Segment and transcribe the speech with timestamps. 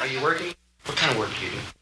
[0.00, 0.54] Are you working?
[0.84, 1.77] What kind of work do you do?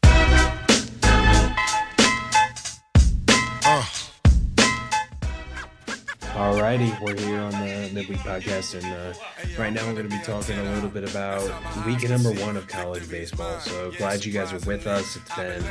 [6.37, 10.23] Alrighty, we're here on the Midweek Podcast, and uh, right now we're going to be
[10.23, 11.41] talking a little bit about
[11.83, 13.59] week number one of college baseball.
[13.59, 15.15] So glad you guys are with us.
[15.15, 15.63] It's been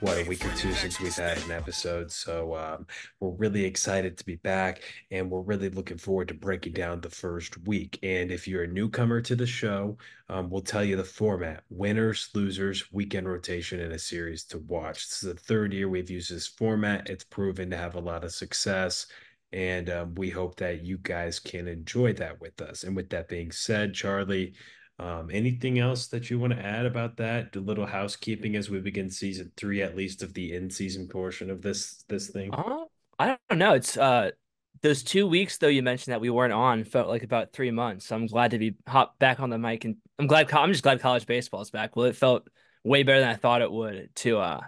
[0.00, 2.88] what a week or two since we've had an episode, so um,
[3.20, 4.82] we're really excited to be back,
[5.12, 8.00] and we're really looking forward to breaking down the first week.
[8.02, 9.98] And if you're a newcomer to the show,
[10.28, 15.06] um, we'll tell you the format: winners, losers, weekend rotation, and a series to watch.
[15.06, 17.08] This is the third year we've used this format.
[17.08, 19.06] It's proven to have a lot of success
[19.52, 22.84] and um, we hope that you guys can enjoy that with us.
[22.84, 24.54] And with that being said, Charlie,
[24.98, 27.54] um, anything else that you want to add about that?
[27.54, 31.62] A little housekeeping as we begin season three, at least of the in-season portion of
[31.62, 32.52] this this thing.
[32.52, 32.84] Uh,
[33.18, 33.74] I don't know.
[33.74, 34.32] It's uh
[34.80, 38.06] those two weeks though you mentioned that we weren't on felt like about three months.
[38.06, 40.82] So I'm glad to be hop back on the mic, and I'm glad I'm just
[40.82, 41.94] glad college baseball is back.
[41.94, 42.48] Well, it felt
[42.84, 44.60] way better than I thought it would to uh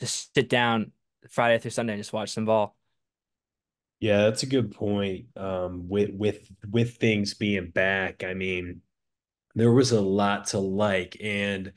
[0.00, 0.92] just sit down
[1.30, 2.74] Friday through Sunday and just watch some ball.
[4.04, 5.28] Yeah, that's a good point.
[5.34, 8.82] Um, with with with things being back, I mean,
[9.54, 11.72] there was a lot to like, and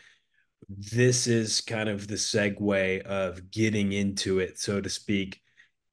[0.68, 5.40] this is kind of the segue of getting into it, so to speak,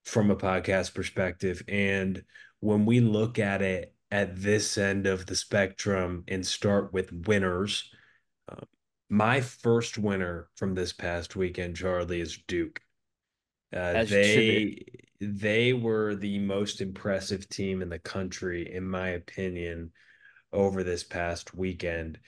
[0.06, 1.62] from a podcast perspective.
[1.68, 2.24] And
[2.58, 7.92] when we look at it at this end of the spectrum and start with winners,
[8.48, 8.64] uh,
[9.08, 12.80] my first winner from this past weekend, Charlie, is Duke.
[13.72, 19.92] Uh, they they were the most impressive team in the country, in my opinion,
[20.53, 22.19] over this past weekend.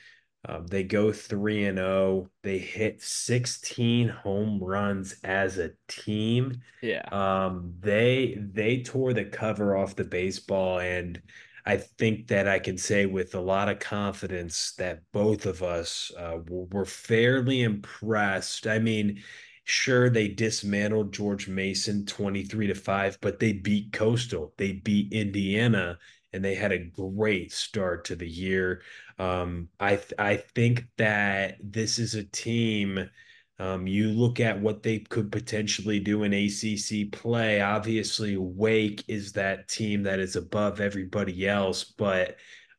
[0.49, 1.89] Um, they go three and zero.
[1.89, 2.31] Oh.
[2.43, 6.61] They hit sixteen home runs as a team.
[6.83, 7.03] Yeah.
[7.11, 7.75] Um.
[7.81, 11.21] They they tore the cover off the baseball, and
[11.65, 16.13] I think that I can say with a lot of confidence that both of us
[16.17, 18.69] uh, were fairly impressed.
[18.69, 19.23] I mean,
[19.69, 24.55] Sure, they dismantled George Mason 23 to 5, but they beat Coastal.
[24.56, 25.99] They beat Indiana
[26.32, 28.82] and they had a great start to the year.
[29.19, 33.10] Um, I th- I think that this is a team.
[33.59, 37.60] Um, you look at what they could potentially do in ACC play.
[37.60, 42.37] Obviously, Wake is that team that is above everybody else, but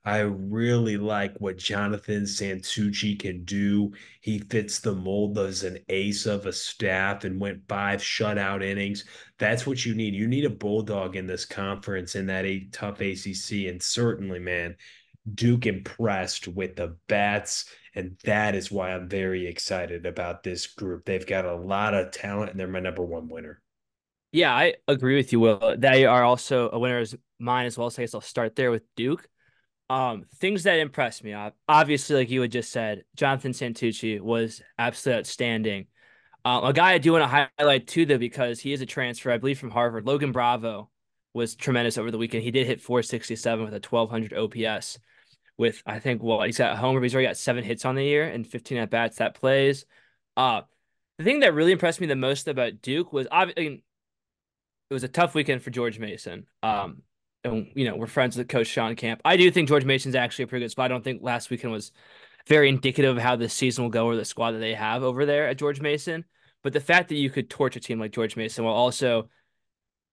[0.08, 3.92] I really like what Jonathan Santucci can do.
[4.22, 9.04] He fits the mold as an ace of a staff and went five shutout innings.
[9.38, 10.14] That's what you need.
[10.14, 13.68] You need a bulldog in this conference in that tough ACC.
[13.68, 14.78] And certainly, man,
[15.36, 17.66] Duke impressed with the bats.
[17.94, 21.04] And that is why I'm very excited about this group.
[21.04, 23.62] They've got a lot of talent and they're my number one winner.
[24.32, 25.76] Yeah, I agree with you, Will.
[25.78, 27.90] They are also a winner as mine as well.
[27.90, 29.28] So I guess I'll start there with Duke.
[29.90, 31.34] Um, things that impressed me,
[31.68, 35.88] obviously, like you had just said, Jonathan Santucci was absolutely outstanding.
[36.44, 39.32] Um, a guy I do want to highlight too, though, because he is a transfer,
[39.32, 40.06] I believe, from Harvard.
[40.06, 40.90] Logan Bravo
[41.34, 42.44] was tremendous over the weekend.
[42.44, 45.00] He did hit 467 with a 1200 OPS.
[45.58, 47.02] With I think well, he's got home.
[47.02, 49.18] He's already got seven hits on the year and 15 at bats.
[49.18, 49.86] That plays.
[50.36, 50.62] Uh,
[51.18, 53.84] the thing that really impressed me the most about Duke was obviously
[54.90, 56.46] it was a tough weekend for George Mason.
[56.62, 57.02] Um,
[57.48, 59.22] and you know we're friends with Coach Shawn Camp.
[59.26, 60.86] I do think George Mason's actually a pretty good spot.
[60.86, 61.92] I don't think last weekend was
[62.48, 65.26] very indicative of how the season will go or the squad that they have over
[65.26, 66.26] there at George Mason.
[66.64, 69.30] But the fact that you could torch a team like George Mason while also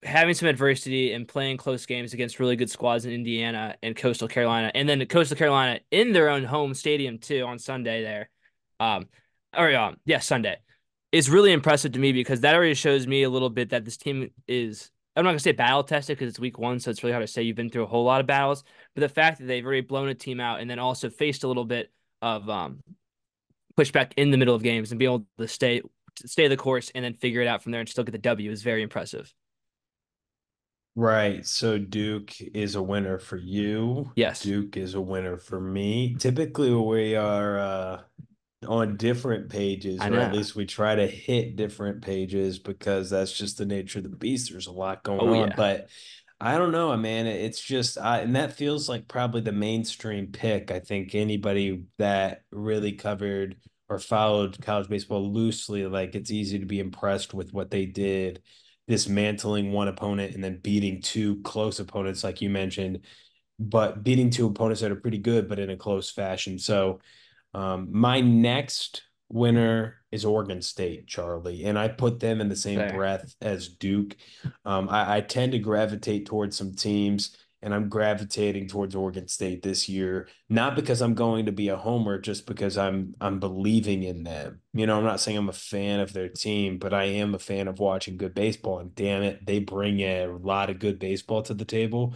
[0.03, 4.29] having some adversity and playing close games against really good squads in Indiana and Coastal
[4.29, 8.29] Carolina, and then Coastal Carolina in their own home stadium too on Sunday there,
[8.81, 9.09] um,
[9.57, 10.59] or um, yeah, Sunday,
[11.13, 13.97] is really impressive to me because that already shows me a little bit that this
[13.97, 17.13] team is I'm not gonna say battle tested because it's week one, so it's really
[17.13, 18.65] hard to say you've been through a whole lot of battles.
[18.95, 21.49] But the fact that they've already blown a team out and then also faced a
[21.49, 22.81] little bit of um,
[23.77, 25.83] pushback in the middle of games and be able to stay
[26.25, 28.51] stay the course and then figure it out from there and still get the W
[28.51, 29.33] is very impressive.
[30.97, 31.45] Right.
[31.45, 34.13] So Duke is a winner for you.
[34.15, 34.43] Yes.
[34.43, 36.15] Duke is a winner for me.
[36.19, 38.01] Typically we are uh
[38.65, 43.59] on different pages, or at least we try to hit different pages because that's just
[43.59, 44.51] the nature of the beast.
[44.51, 45.57] There's a lot going oh, on, yeah.
[45.57, 45.89] but
[46.41, 47.27] I don't know, man.
[47.27, 50.71] It's just, I, and that feels like probably the mainstream pick.
[50.71, 53.57] I think anybody that really covered
[53.89, 58.43] or followed college baseball loosely, like it's easy to be impressed with what they did,
[58.89, 63.01] dismantling one opponent and then beating two close opponents, like you mentioned,
[63.59, 66.59] but beating two opponents that are pretty good, but in a close fashion.
[66.59, 67.01] So,
[67.55, 72.79] um, my next winner is Oregon State, Charlie, and I put them in the same
[72.79, 72.93] Fair.
[72.93, 74.17] breath as Duke.
[74.65, 79.63] Um, I, I tend to gravitate towards some teams, and I'm gravitating towards Oregon State
[79.63, 84.03] this year, not because I'm going to be a homer, just because I'm I'm believing
[84.03, 84.61] in them.
[84.73, 87.39] You know, I'm not saying I'm a fan of their team, but I am a
[87.39, 88.81] fan of watching good baseball.
[88.81, 92.15] And damn it, they bring a lot of good baseball to the table.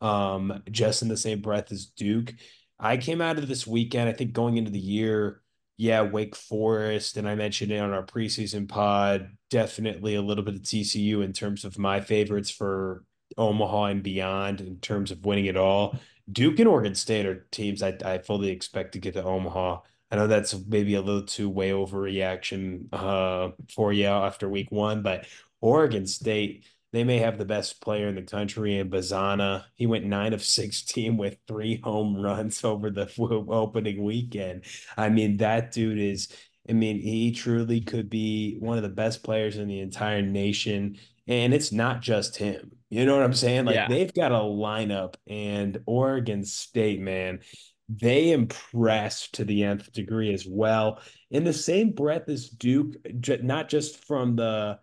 [0.00, 2.32] Um, just in the same breath as Duke.
[2.80, 5.42] I came out of this weekend, I think going into the year,
[5.76, 9.30] yeah, Wake Forest, and I mentioned it on our preseason pod.
[9.50, 13.04] Definitely a little bit of TCU in terms of my favorites for
[13.36, 15.98] Omaha and beyond in terms of winning it all.
[16.30, 19.80] Duke and Oregon State are teams I, I fully expect to get to Omaha.
[20.10, 25.02] I know that's maybe a little too way overreaction uh, for you after week one,
[25.02, 25.26] but
[25.60, 29.64] Oregon State, they may have the best player in the country in Bazzana.
[29.74, 34.64] He went nine of 16 with three home runs over the opening weekend.
[34.96, 36.28] I mean, that dude is,
[36.68, 40.96] I mean, he truly could be one of the best players in the entire nation.
[41.26, 42.72] And it's not just him.
[42.88, 43.66] You know what I'm saying?
[43.66, 43.88] Like yeah.
[43.88, 47.40] they've got a lineup, and Oregon State, man,
[47.88, 51.00] they impressed to the nth degree as well.
[51.30, 52.94] In the same breath as Duke,
[53.42, 54.78] not just from the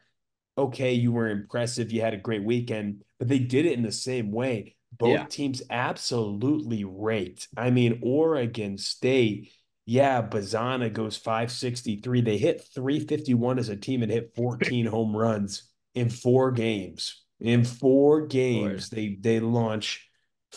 [0.57, 3.91] okay, you were impressive, you had a great weekend, but they did it in the
[3.91, 4.75] same way.
[4.97, 5.25] Both yeah.
[5.25, 7.49] teams absolutely raked.
[7.57, 9.51] I mean, Oregon State,
[9.85, 12.21] yeah, Bazzana goes 563.
[12.21, 17.23] They hit 351 as a team and hit 14 home runs in four games.
[17.41, 20.09] In four games, they they launch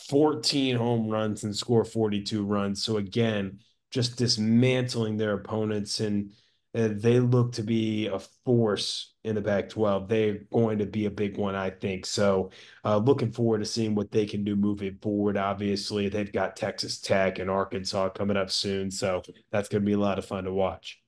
[0.08, 2.84] 14 home runs and score 42 runs.
[2.84, 3.58] So again,
[3.90, 6.32] just dismantling their opponents and
[6.74, 10.08] uh, they look to be a force in the Pac 12.
[10.08, 12.04] They're going to be a big one, I think.
[12.06, 12.50] So,
[12.84, 15.36] uh, looking forward to seeing what they can do moving forward.
[15.36, 18.90] Obviously, they've got Texas Tech and Arkansas coming up soon.
[18.90, 21.00] So, that's going to be a lot of fun to watch.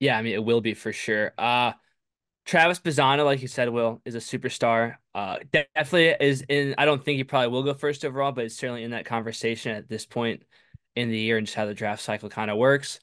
[0.00, 1.32] Yeah, I mean, it will be for sure.
[1.38, 1.72] Uh,
[2.44, 4.96] Travis Bazzana, like you said, Will, is a superstar.
[5.14, 6.74] Uh, definitely is in.
[6.76, 9.72] I don't think he probably will go first overall, but it's certainly in that conversation
[9.72, 10.42] at this point
[10.94, 13.00] in the year and just how the draft cycle kind of works.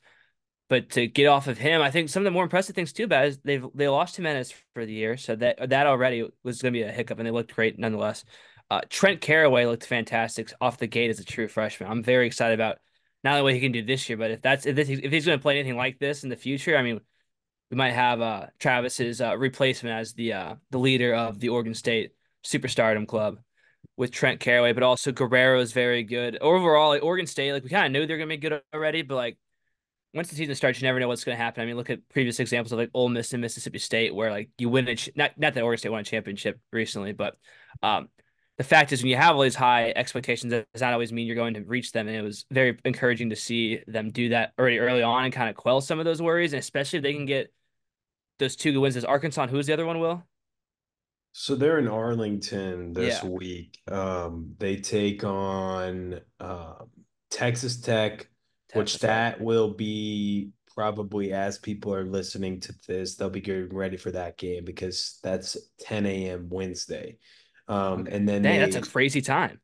[0.71, 3.03] But to get off of him, I think some of the more impressive things too
[3.03, 6.73] about is they've they lost Jimenez for the year, so that that already was going
[6.73, 8.23] to be a hiccup, and they looked great nonetheless.
[8.69, 11.91] Uh, Trent Caraway looked fantastic off the gate as a true freshman.
[11.91, 12.77] I'm very excited about
[13.21, 15.25] not only what he can do this year, but if that's if, this, if he's
[15.25, 17.01] going to play anything like this in the future, I mean
[17.69, 21.73] we might have uh, Travis's uh, replacement as the uh, the leader of the Oregon
[21.73, 22.13] State
[22.45, 23.39] Superstardom Club
[23.97, 26.37] with Trent Caraway, but also Guerrero is very good.
[26.39, 29.15] Overall, like Oregon State, like we kind of knew they're gonna be good already, but
[29.15, 29.37] like
[30.13, 31.63] once the season starts, you never know what's gonna happen.
[31.63, 34.49] I mean, look at previous examples of like Ole Miss and Mississippi State, where like
[34.57, 35.09] you win it.
[35.15, 37.35] Not not that Oregon State won a championship recently, but
[37.81, 38.09] um,
[38.57, 41.25] the fact is when you have all these high expectations, it does not always mean
[41.25, 42.07] you're going to reach them.
[42.07, 45.49] And it was very encouraging to see them do that already early on and kind
[45.49, 47.51] of quell some of those worries, and especially if they can get
[48.39, 49.47] those two good wins is Arkansas.
[49.47, 49.99] who's the other one?
[49.99, 50.23] Will.
[51.33, 53.29] So they're in Arlington this yeah.
[53.29, 53.79] week.
[53.89, 56.89] Um, they take on um,
[57.29, 58.27] Texas Tech,
[58.73, 63.97] which that will be probably as people are listening to this, they'll be getting ready
[63.97, 66.47] for that game because that's 10 a.m.
[66.49, 67.17] Wednesday.
[67.67, 69.59] Um, and then Dang, they, that's a crazy time.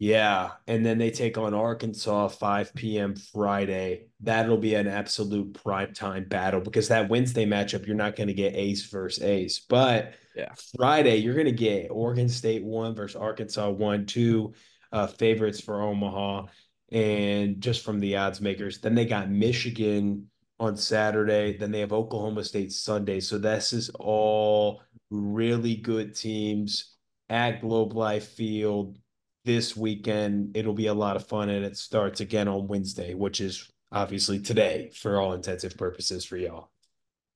[0.00, 3.16] Yeah, and then they take on Arkansas 5 p.m.
[3.16, 4.06] Friday.
[4.20, 8.34] That'll be an absolute prime time battle because that Wednesday matchup you're not going to
[8.34, 13.16] get ace versus ace, but yeah, Friday you're going to get Oregon State one versus
[13.16, 14.54] Arkansas one, two
[14.92, 16.46] uh, favorites for Omaha,
[16.90, 18.78] and just from the odds makers.
[18.78, 21.56] Then they got Michigan on Saturday.
[21.56, 23.20] Then they have Oklahoma State Sunday.
[23.20, 26.96] So this is all really good teams
[27.28, 28.98] at Globe Life Field
[29.44, 30.56] this weekend.
[30.56, 34.38] It'll be a lot of fun, and it starts again on Wednesday, which is obviously
[34.38, 36.70] today for all intensive purposes for y'all.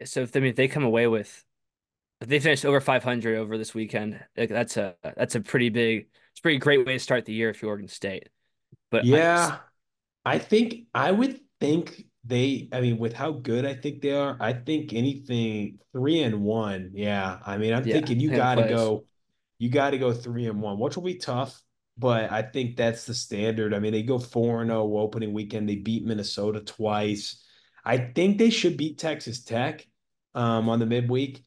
[0.04, 1.44] So if I mean if they come away with
[2.20, 6.06] if they finish over 500 over this weekend, like that's a that's a pretty big,
[6.30, 8.28] it's a pretty great way to start the year if you're Oregon State.
[8.92, 9.58] But yeah,
[10.24, 12.68] I, I think I would think they.
[12.72, 16.92] I mean, with how good I think they are, I think anything three and one.
[16.94, 19.04] Yeah, I mean, I'm yeah, thinking you got to go.
[19.58, 21.60] You got to go three and one, which will be tough
[21.98, 23.74] but I think that's the standard.
[23.74, 25.68] I mean, they go 4 0 opening weekend.
[25.68, 27.44] They beat Minnesota twice.
[27.84, 29.86] I think they should beat Texas Tech
[30.34, 31.44] um, on the midweek.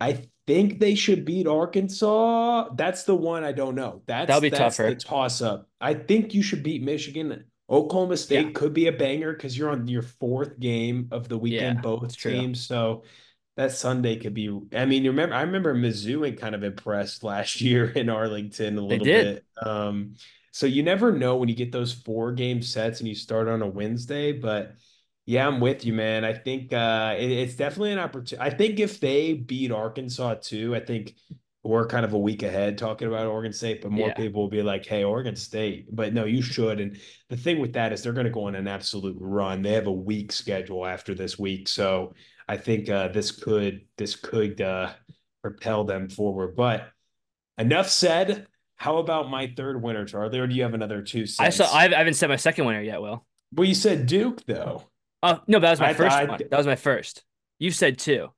[0.00, 2.70] I think they should beat Arkansas.
[2.74, 4.02] That's the one I don't know.
[4.06, 4.90] That's that'll be that's tougher.
[4.90, 5.68] The toss up.
[5.80, 7.44] I think you should beat Michigan.
[7.70, 8.52] Oklahoma State yeah.
[8.52, 12.16] could be a banger because you're on your fourth game of the weekend, yeah, both
[12.16, 12.66] teams.
[12.66, 12.76] True.
[12.76, 13.04] So
[13.56, 14.60] that Sunday could be.
[14.74, 15.34] I mean, you remember?
[15.34, 19.44] I remember Mizzou and kind of impressed last year in Arlington a little bit.
[19.62, 20.14] Um,
[20.52, 23.62] so you never know when you get those four game sets and you start on
[23.62, 24.32] a Wednesday.
[24.32, 24.74] But
[25.26, 26.24] yeah, I'm with you, man.
[26.24, 28.38] I think uh, it, it's definitely an opportunity.
[28.40, 31.14] I think if they beat Arkansas too, I think
[31.64, 34.14] we're kind of a week ahead talking about Oregon State, but more Yeah.
[34.14, 36.80] people will be like, "Hey, Oregon State." But no, you should.
[36.80, 36.98] And
[37.28, 39.62] the thing with that is they're going to go on an absolute run.
[39.62, 42.14] They have a week schedule after this week, so
[42.48, 44.90] I think uh, this could this could uh,
[45.40, 46.56] propel them forward.
[46.56, 46.88] But
[47.58, 48.46] enough said.
[48.74, 50.40] How about my third winner, Charlie?
[50.40, 51.72] Or do you have another two I saw.
[51.72, 53.00] I haven't said my second winner yet.
[53.00, 53.24] Will.
[53.54, 54.82] well, you said Duke though.
[55.22, 56.40] Oh no, that was my I first thought- one.
[56.50, 57.24] That was my first.
[57.58, 58.28] You said two.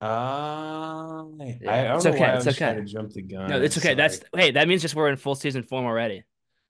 [0.00, 2.74] Uh, Yeah, I, I it's okay, I it's okay.
[2.74, 3.48] To jump the gun.
[3.50, 3.94] No, it's okay.
[3.94, 6.24] That's hey, that means just we're in full season form already,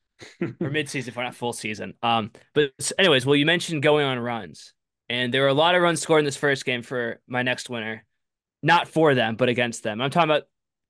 [0.60, 1.94] or mid-season form, not full season.
[2.02, 4.72] Um, but anyways, well, you mentioned going on runs,
[5.08, 7.68] and there were a lot of runs scored in this first game for my next
[7.68, 8.04] winner,
[8.62, 10.00] not for them, but against them.
[10.00, 10.44] I'm talking about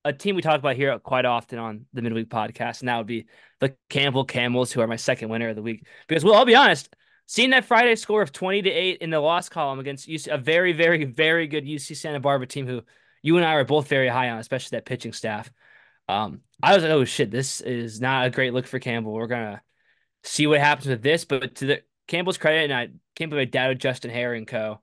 [0.05, 3.07] a team we talk about here quite often on the midweek podcast, and that would
[3.09, 3.27] be
[3.59, 5.85] the Campbell Camels, who are my second winner of the week.
[6.07, 6.95] Because, well, I'll be honest,
[7.29, 10.39] seeing that Friday score of 20 to 8 in the loss column against UC, a
[10.39, 12.83] very, very, very good UC Santa Barbara team who
[13.23, 15.53] you and I are both very high on, especially that pitching staff.
[16.09, 19.13] Um, I was like, oh shit, this is not a great look for Campbell.
[19.13, 19.63] We're gonna
[20.25, 21.27] see what happens with this.
[21.27, 24.81] But to the Campbell's credit, and I can't believe I doubted Justin Haire and co.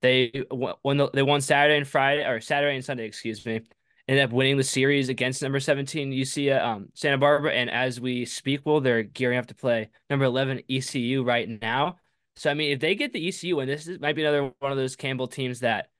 [0.00, 0.98] They won.
[0.98, 3.62] The, they won Saturday and Friday, or Saturday and Sunday, excuse me.
[4.08, 8.24] Ended up winning the series against number seventeen UC um, Santa Barbara, and as we
[8.24, 11.98] speak, well, they're gearing up to play number eleven ECU right now.
[12.36, 14.72] So I mean, if they get the ECU, and this is, might be another one
[14.72, 15.90] of those Campbell teams that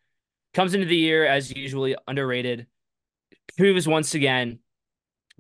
[0.55, 2.67] comes into the year as usually underrated,
[3.59, 4.61] proves once again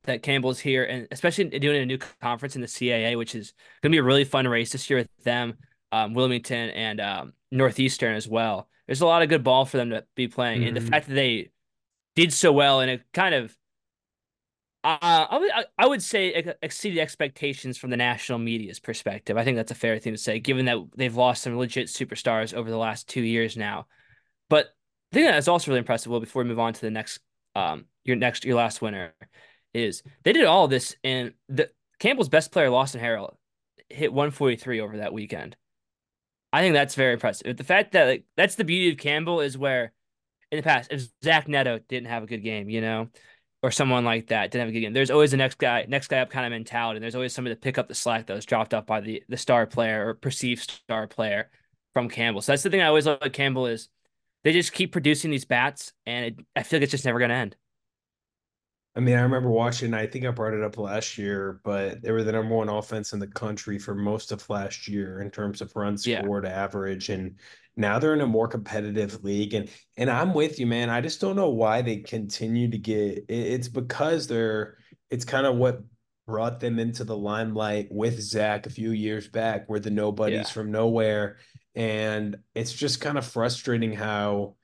[0.04, 3.92] that Campbell's here, and especially doing a new conference in the CAA, which is going
[3.92, 5.54] to be a really fun race this year with them,
[5.90, 8.68] um, Wilmington and um, Northeastern as well.
[8.86, 10.90] There's a lot of good ball for them to be playing, and the Mhm.
[10.90, 11.48] fact that they
[12.18, 13.56] did so well and it kind of,
[14.82, 14.98] uh,
[15.30, 19.36] I would I would say exceeded expectations from the national media's perspective.
[19.36, 22.54] I think that's a fair thing to say, given that they've lost some legit superstars
[22.54, 23.86] over the last two years now.
[24.48, 24.66] But
[25.12, 26.10] I think that's also really impressive.
[26.10, 27.20] Well, before we move on to the next,
[27.54, 29.14] um, your next, your last winner,
[29.72, 31.70] is they did all this, and the
[32.00, 33.38] Campbell's best player, Lawson Harrill,
[33.88, 35.56] hit 143 over that weekend.
[36.52, 37.56] I think that's very impressive.
[37.56, 39.92] The fact that like that's the beauty of Campbell is where
[40.50, 43.08] in the past, if Zach Neto didn't have a good game, you know,
[43.62, 46.08] or someone like that didn't have a good game, there's always the next guy, next
[46.08, 46.96] guy up kind of mentality.
[46.98, 49.22] And there's always somebody to pick up the slack that was dropped off by the
[49.28, 51.50] the star player or perceived star player
[51.94, 52.42] from Campbell.
[52.42, 53.88] So that's the thing I always love about Campbell is
[54.44, 57.30] they just keep producing these bats, and it, I feel like it's just never going
[57.30, 57.56] to end.
[58.96, 62.10] I mean, I remember watching, I think I brought it up last year, but they
[62.10, 65.60] were the number one offense in the country for most of last year in terms
[65.60, 66.22] of runs Yeah.
[66.22, 67.08] scored average.
[67.08, 67.36] And
[67.78, 69.54] now they're in a more competitive league.
[69.54, 70.90] And and I'm with you, man.
[70.90, 74.76] I just don't know why they continue to get it's because they're
[75.10, 75.82] it's kind of what
[76.26, 80.52] brought them into the limelight with Zach a few years back, where the nobodies Yeah.
[80.52, 81.38] from nowhere.
[81.74, 84.56] And it's just kind of frustrating how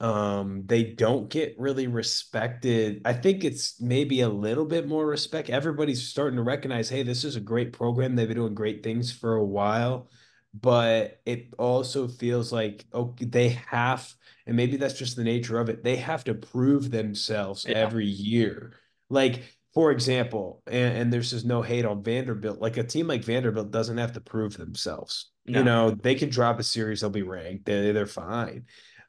[0.00, 5.50] um they don't get really respected i think it's maybe a little bit more respect
[5.50, 9.12] everybody's starting to recognize hey this is a great program they've been doing great things
[9.12, 10.08] for a while
[10.52, 14.12] but it also feels like okay they have
[14.46, 17.76] and maybe that's just the nature of it they have to prove themselves Yeah.
[17.78, 18.72] every year
[19.08, 19.42] like
[19.74, 23.70] for example and, and there's just no hate on vanderbilt like a team like vanderbilt
[23.70, 25.58] doesn't have to prove themselves No.
[25.58, 28.64] you know they can drop a series they'll be ranked they, they're fine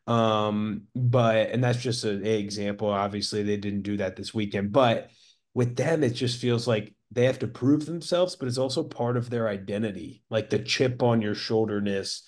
[0.08, 2.90] um, but and that's just an example.
[2.90, 5.12] Obviously, they didn't do that this weekend, but
[5.54, 9.18] with them, it just feels like they have to prove themselves, but it's also part
[9.18, 12.24] of their identity, like the chip on your shoulderness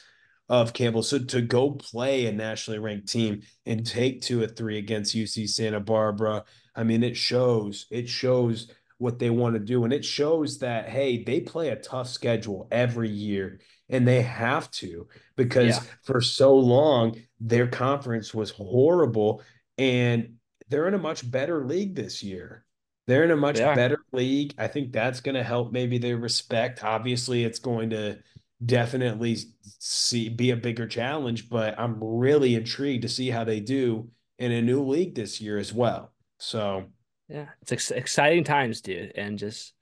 [0.50, 1.04] of Campbell.
[1.04, 5.48] So to go play a nationally ranked team and take two or three against UC
[5.50, 6.44] Santa Barbara,
[6.76, 9.86] I mean, it shows, it shows what they want to do.
[9.86, 13.60] And it shows that, hey, they play a tough schedule every year
[13.90, 15.84] and they have to because Yeah.
[16.04, 19.42] for so long their conference was horrible
[19.78, 20.36] and
[20.70, 22.66] they're in a much better league this year.
[23.08, 23.76] They're in a much are.
[23.76, 24.54] better league.
[24.58, 26.84] I think that's going to help maybe their respect.
[26.84, 28.20] Obviously, it's going to
[28.66, 29.38] definitely
[29.80, 34.52] see be a bigger challenge, but I'm really intrigued to see how they do in
[34.52, 36.14] a new league this year as well.
[36.40, 36.86] So,
[37.28, 39.74] Yeah, it's ex- exciting times, dude, and just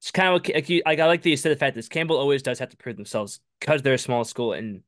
[0.00, 1.90] it's kind of like, like you like I like that you said the fact that
[1.90, 4.82] Campbell always does have to prove themselves because they're a small school, and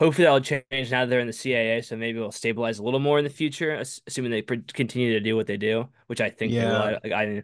[0.00, 1.84] hopefully that'll change now that they're in the CAA.
[1.84, 5.20] So maybe it'll stabilize a little more in the future, assuming they pr- continue to
[5.20, 6.72] do what they do, which I think they will.
[6.72, 6.98] Yeah.
[7.04, 7.42] I, I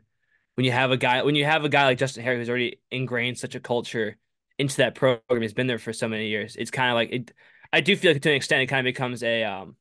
[0.56, 2.80] when you have a guy when you have a guy like Justin Haire who's already
[2.90, 4.16] ingrained such a culture
[4.58, 6.56] into that program, he's been there for so many years.
[6.56, 7.32] It's kind of like it.
[7.72, 9.76] I do feel like to an extent it kind of becomes a um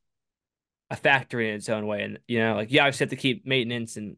[0.90, 3.46] a factory in its own way, and you know, like you obviously have to keep
[3.46, 4.18] maintenance and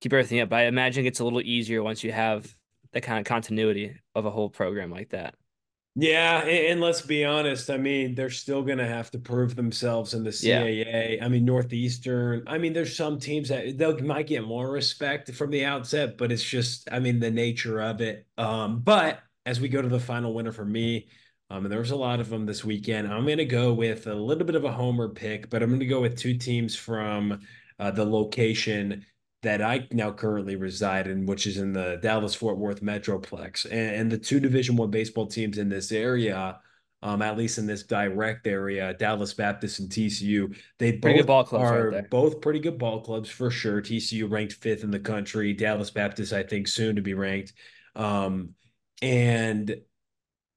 [0.00, 0.48] keep everything up.
[0.48, 2.52] But I imagine it's a little easier once you have
[2.92, 5.34] that kind of continuity of a whole program like that.
[5.96, 7.68] Yeah, and, let's be honest.
[7.68, 10.62] I mean, they're still going to have to prove themselves in the Yeah.
[10.62, 11.18] CAA.
[11.20, 12.44] I mean, Northeastern.
[12.46, 16.30] I mean, there's some teams that they might get more respect from the outset, but
[16.30, 18.26] it's just, I mean, the nature of it.
[18.38, 21.08] Um, but as we go to the final winner for me,
[21.50, 23.12] um, and there was a lot of them this weekend.
[23.12, 25.80] I'm going to go with a little bit of a homer pick, but I'm going
[25.80, 27.40] to go with two teams from
[27.80, 29.04] uh, the location
[29.42, 33.96] that I now currently reside in, which is in the Dallas Fort Worth Metroplex, and,
[33.96, 36.60] and the two Division One baseball teams in this area.
[37.02, 41.62] Um, at least in this direct area, Dallas Baptist and TCU, they Pretty both right
[41.62, 42.02] are there.
[42.02, 43.80] both pretty good ball clubs for sure.
[43.80, 45.54] TCU ranked fifth in the country.
[45.54, 47.54] Dallas Baptist, I think, soon to be ranked.
[47.96, 48.50] Um,
[49.00, 49.80] and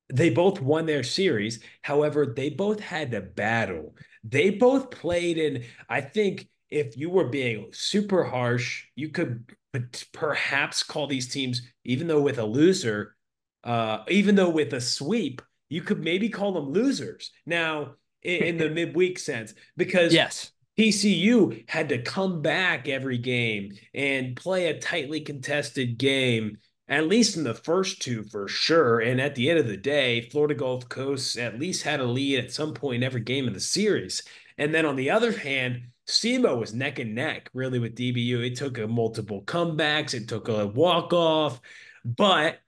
[0.10, 1.62] they both won their series.
[1.82, 3.96] However, they both had to battle.
[4.24, 9.46] They both played in, I think, if you were being super harsh, you could
[10.12, 13.15] perhaps call these teams, even though with a loser,
[13.63, 17.32] uh, even though with a sweep, you could maybe call them losers.
[17.46, 20.51] Now, in, in the midweek sense, because Yes.
[20.77, 27.38] TCU had to come back every game and play a tightly contested game, at least
[27.38, 29.00] in the first two for sure.
[29.00, 32.39] And at the end of the day, Florida Gulf Coast at least had a lead
[32.39, 34.24] at some point in every game in the series.
[34.58, 38.46] And then on the other hand, SEMO was neck and neck really with DBU.
[38.46, 41.62] It took a multiple comebacks, it took a walk off.
[42.04, 42.60] But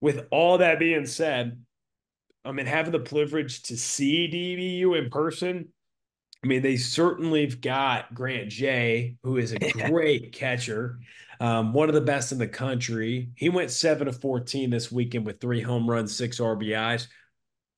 [0.00, 1.64] with all that being said,
[2.44, 5.68] I mean, having the privilege to see DBU in person,
[6.42, 10.98] I mean, they certainly have got Grant Jay, who is a great catcher,
[11.38, 13.30] um, one of the best in the country.
[13.34, 17.08] He went seven of 14 this weekend with three home runs, six RBIs.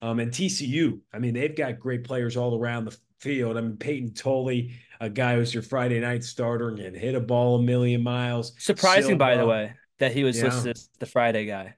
[0.01, 3.57] Um, and TCU, I mean, they've got great players all around the field.
[3.57, 4.69] I mean, Payton Tolle,
[5.01, 8.53] a guy who's your Friday night starter and can hit a ball a million miles.
[8.59, 10.45] Surprising, by the way, that he was Yeah.
[10.45, 11.77] listed as the Friday guy.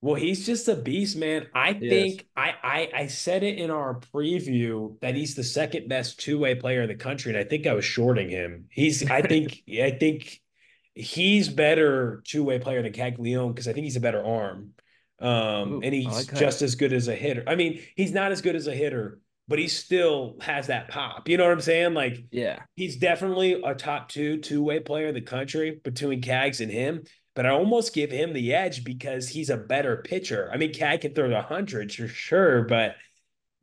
[0.00, 1.48] Well, he's just a beast, man.
[1.54, 2.14] I He is.
[2.14, 6.38] think I, I I said it in our preview that he's the second best two
[6.38, 8.66] way player in the country, and I think I was shorting him.
[8.70, 10.40] He's I think I think
[10.94, 14.74] he's better two way player than Caglianone because I think he's a better arm,
[15.20, 17.42] um, Ooh, and he's like just as good as a hitter.
[17.46, 21.28] I mean, he's not as good as a hitter, but he still has that pop.
[21.28, 21.94] You know what I'm saying?
[21.94, 22.60] Like Yeah.
[22.76, 27.04] he's definitely a top two two way player in the country between Cags and him.
[27.34, 30.50] But I almost give him the edge because he's a better pitcher.
[30.52, 32.96] I mean, Cag can throw the hundreds for sure, but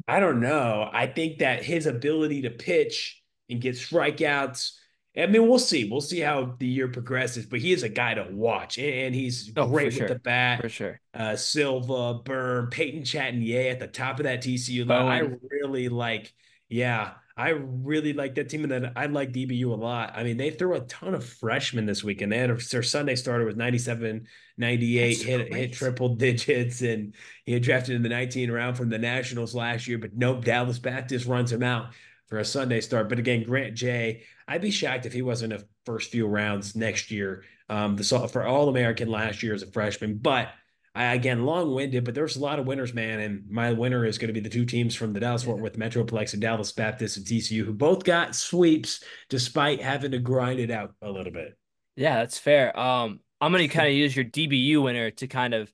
[0.07, 0.89] I don't know.
[0.91, 4.71] I think that his ability to pitch and get strikeouts.
[5.17, 5.89] I mean, we'll see.
[5.89, 9.51] We'll see how the year progresses, but he is a guy to watch, and he's
[9.55, 10.07] Oh, great with sure.
[10.07, 11.01] the bat For sure.
[11.13, 15.07] uh, Silva, Burn, Peyton Chatinier at the top of that TCU line.
[15.07, 16.33] I really like,
[16.69, 20.13] yeah, I really like that team, and then I like DBU a lot.
[20.15, 22.31] I mean, they threw a ton of freshmen this weekend.
[22.31, 27.13] They had a, their Sunday starter was 97, 98, That's hit hit triple digits, and
[27.45, 29.97] he had drafted in the 19 round from the Nationals last year.
[29.97, 31.93] But nope, Dallas Baptist runs him out
[32.27, 33.09] for a Sunday start.
[33.09, 37.11] But again, Grant Jay, I'd be shocked if he wasn't a first few rounds next
[37.11, 37.43] year.
[37.69, 40.49] Um, the for All American last year as a freshman, but
[40.95, 43.19] I, again, long winded, but there's a lot of winners, man.
[43.19, 45.77] And my winner is going to be the two teams from the Dallas Fort Worth
[45.77, 50.71] Metroplex and Dallas Baptist and TCU, who both got sweeps despite having to grind it
[50.71, 51.57] out a little bit.
[51.97, 52.77] Yeah, that's fair.
[52.79, 55.71] Um, I'm gonna kind of use your DBU winner to kind of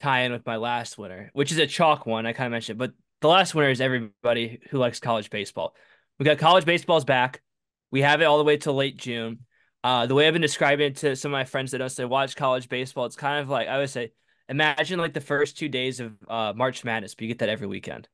[0.00, 2.26] tie in with my last winner, which is a chalk one.
[2.26, 5.74] I kind of mentioned, but the last winner is everybody who likes college baseball.
[6.18, 7.42] We got college baseball's back.
[7.90, 9.40] We have it all the way till late June.
[9.82, 12.04] Uh, the way I've been describing it to some of my friends that don't say
[12.04, 14.12] watch college baseball, it's kind of like I would say,
[14.48, 17.66] imagine like the first two days of uh, March Madness, but you get that every
[17.66, 18.08] weekend.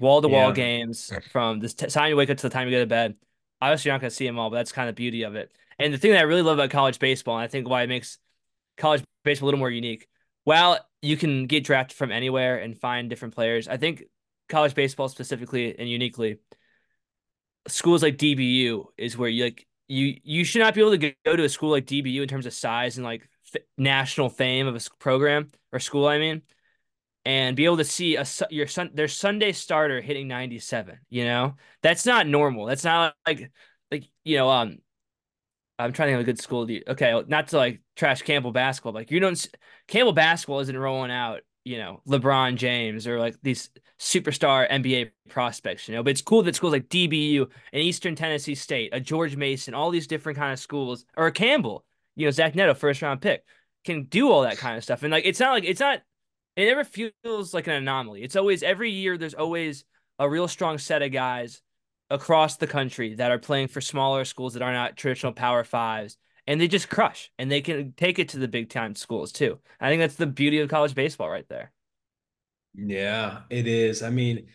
[0.00, 2.80] Wall to wall games from the time you wake up to the time you go
[2.80, 3.14] to bed.
[3.60, 5.36] Obviously, you're not going to see them all, but that's kind of the beauty of
[5.36, 5.52] it.
[5.78, 7.88] And the thing that I really love about college baseball, and I think why it
[7.88, 8.18] makes
[8.76, 10.08] college baseball a little more unique,
[10.42, 14.04] while you can get drafted from anywhere and find different players, I think
[14.52, 16.38] college baseball specifically and uniquely,
[17.68, 21.36] schools like DBU is where you like you you should not be able to go
[21.36, 24.76] to a school like DBU in terms of size and like f- national fame of
[24.76, 26.06] a program or school.
[26.06, 26.42] I mean,
[27.24, 31.56] and be able to see a your son their Sunday starter hitting 97, you know?
[31.82, 32.66] That's not normal.
[32.66, 33.52] That's not like
[33.90, 34.78] like you know, um
[35.78, 38.92] I'm trying to have a good school to okay, not to like trash Campbell basketball,
[38.92, 39.46] like you don't
[39.88, 43.70] Campbell basketball isn't rolling out, you know, LeBron James or like these
[44.02, 46.02] superstar NBA prospects, you know.
[46.02, 49.90] But it's cool that schools like DBU and Eastern Tennessee State, a George Mason, all
[49.90, 51.84] these different kind of schools, or Campbell,
[52.16, 53.44] you know, Zach Neto, first round pick,
[53.84, 55.04] can do all that kind of stuff.
[55.04, 56.02] And like it's not like it's not
[56.56, 58.22] it never feels like an anomaly.
[58.22, 59.84] It's always every year there's always
[60.18, 61.62] a real strong set of guys
[62.10, 66.18] across the country that are playing for smaller schools that are not traditional power fives
[66.46, 69.58] and they just crush and they can take it to the big time schools too.
[69.80, 71.72] I think that's the beauty of college baseball right there.
[72.74, 74.02] Yeah, it is.
[74.02, 74.46] I mean,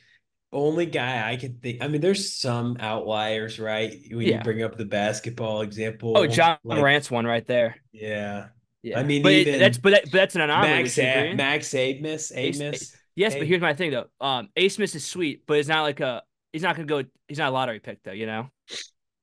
[0.52, 1.82] only guy I can think.
[1.82, 3.94] I mean, there's some outliers, right?
[4.12, 6.14] When you bring up the basketball example.
[6.18, 7.78] Oh, John like Morant's one right there.
[7.92, 8.48] yeah.
[8.84, 9.00] Yeah.
[9.00, 10.84] I mean, but it, that's but that, but that's an anomaly.
[10.84, 11.34] Max A-?
[11.34, 14.06] Max Amos, Ace, Amos, yes, but here's my thing though.
[14.22, 16.24] Um, A Smith is sweet, but it's not like a.
[16.54, 17.04] He's not gonna go.
[17.28, 18.14] He's not a lottery pick though.
[18.14, 18.50] You know.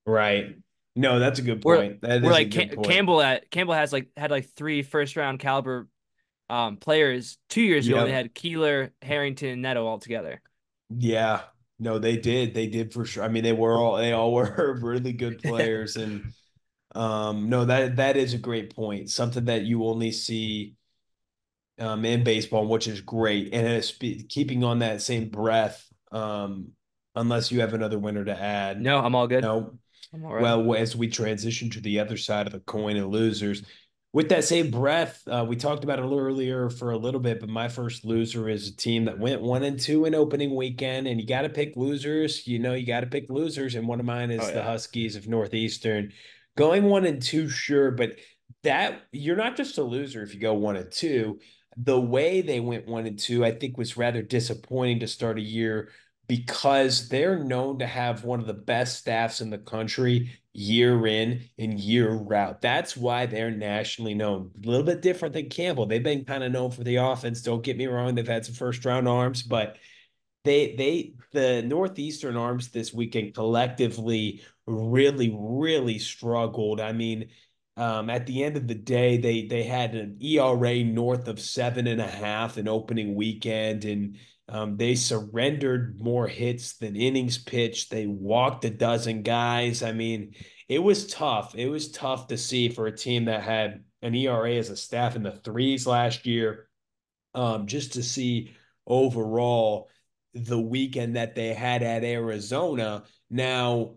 [0.04, 0.57] right.
[0.96, 2.02] No, that's a good We're point.
[2.02, 2.83] That we're is a like Cam-.
[2.83, 5.88] Campbell at Campbell has like had like three first round caliber
[6.50, 7.98] um players two years ago.
[7.98, 8.07] Yep.
[8.07, 10.40] They had Kuehler, Harrington, and Neto all together.
[10.90, 11.42] Yeah.
[11.78, 12.54] No, they did.
[12.54, 13.24] They did for sure.
[13.24, 16.33] I mean, they were all they all were really good players and
[16.94, 19.11] um no, that that is a great point.
[19.11, 20.74] Something that you only see
[21.78, 23.52] um in baseball, which is great.
[23.52, 23.92] And it's
[24.28, 26.68] keeping on that same breath um
[27.16, 28.80] unless you have another winner to add.
[28.80, 29.42] No, I'm all good.
[29.42, 29.78] No.
[30.12, 30.42] I'm all right.
[30.42, 33.62] Well, as we transition to the other side of the coin and losers,
[34.14, 37.48] with that same breath, uh, we talked about it earlier for a little bit, but
[37.48, 41.20] my first loser is a team that went one and two in opening weekend, and
[41.20, 42.46] you got to pick losers.
[42.46, 44.62] You know, you got to pick losers, and one of mine is Oh, the.
[44.62, 46.12] Huskies of Northeastern.
[46.57, 48.12] Going one and two, sure, but
[48.62, 51.40] that you're not just a loser if you go one and two.
[51.77, 55.42] The way they went one and two, I think, was rather disappointing to start a
[55.42, 55.90] year
[56.29, 61.43] because they're known to have one of the best staffs in the country year in
[61.59, 62.62] and year out.
[62.62, 64.53] That's why they're nationally known.
[64.64, 65.87] A little bit different than Campbell.
[65.87, 67.43] They've been kind of known for the offense.
[67.43, 69.77] Don't get me wrong, they've had some first round arms, but
[70.45, 76.81] they they the Northeastern arms this weekend collectively really really struggled.
[76.81, 77.31] I mean,
[77.77, 81.87] um, at the end of the day, they they had an ERA north of seven
[81.88, 87.90] and a half in opening weekend, and um, they surrendered more hits than innings pitched.
[87.90, 89.83] They walked a dozen guys.
[89.83, 90.35] I mean,
[90.68, 91.54] it was tough.
[91.54, 95.16] It was tough to see for a team that had an ERA as a staff
[95.16, 96.68] in the threes last year.
[97.35, 98.54] Um, just to see
[98.87, 99.88] overall
[100.35, 103.04] the weekend that they had at Arizona.
[103.30, 103.96] Now,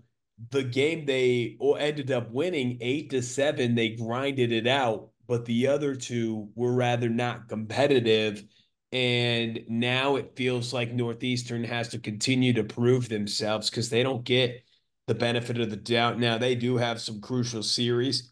[0.49, 5.67] the game they ended up winning eight to seven, they grinded it out, but the
[5.67, 8.43] other two were rather not competitive.
[8.91, 14.23] And now it feels like Northeastern has to continue to prove themselves because they don't
[14.23, 14.63] get
[15.07, 16.19] the benefit of the doubt.
[16.19, 18.31] Now, they do have some crucial series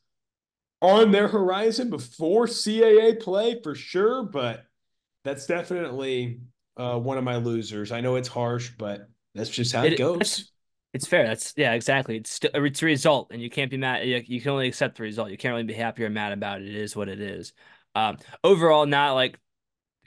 [0.82, 4.66] on their horizon before CAA play for sure, but
[5.24, 6.42] that's definitely
[6.78, 7.92] uh, one of my losers.
[7.92, 10.52] I know it's harsh, but that's just how it, It- goes.
[10.94, 11.28] It's fair.
[11.28, 12.18] That's yeah, exactly.
[12.18, 14.08] It's still it's a result, and you can't be mad.
[14.08, 15.30] You, you can only accept the result.
[15.30, 16.70] You can't really be happy or mad about it.
[16.70, 17.52] It is what it is.
[17.96, 19.38] Um, overall, not like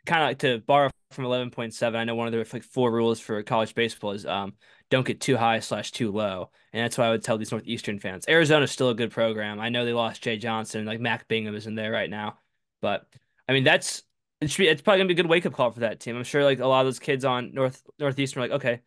[0.08, 2.00] kind of like to borrow from eleven point seven.
[2.00, 4.54] I know one of the like four rules for college baseball is um
[4.90, 7.98] don't get too high slash too low, and that's why I would tell these Northeastern
[7.98, 8.24] fans.
[8.28, 9.60] Arizona's still a good program.
[9.60, 12.38] I know they lost Jay Johnson, like Mac Bingham is in there right now,
[12.82, 13.06] but
[13.48, 14.02] I mean that's
[14.40, 14.68] it should be.
[14.68, 16.16] It's probably gonna be a good wake up call for that team.
[16.16, 18.80] I'm sure like a lot of those kids on North Northeastern are like okay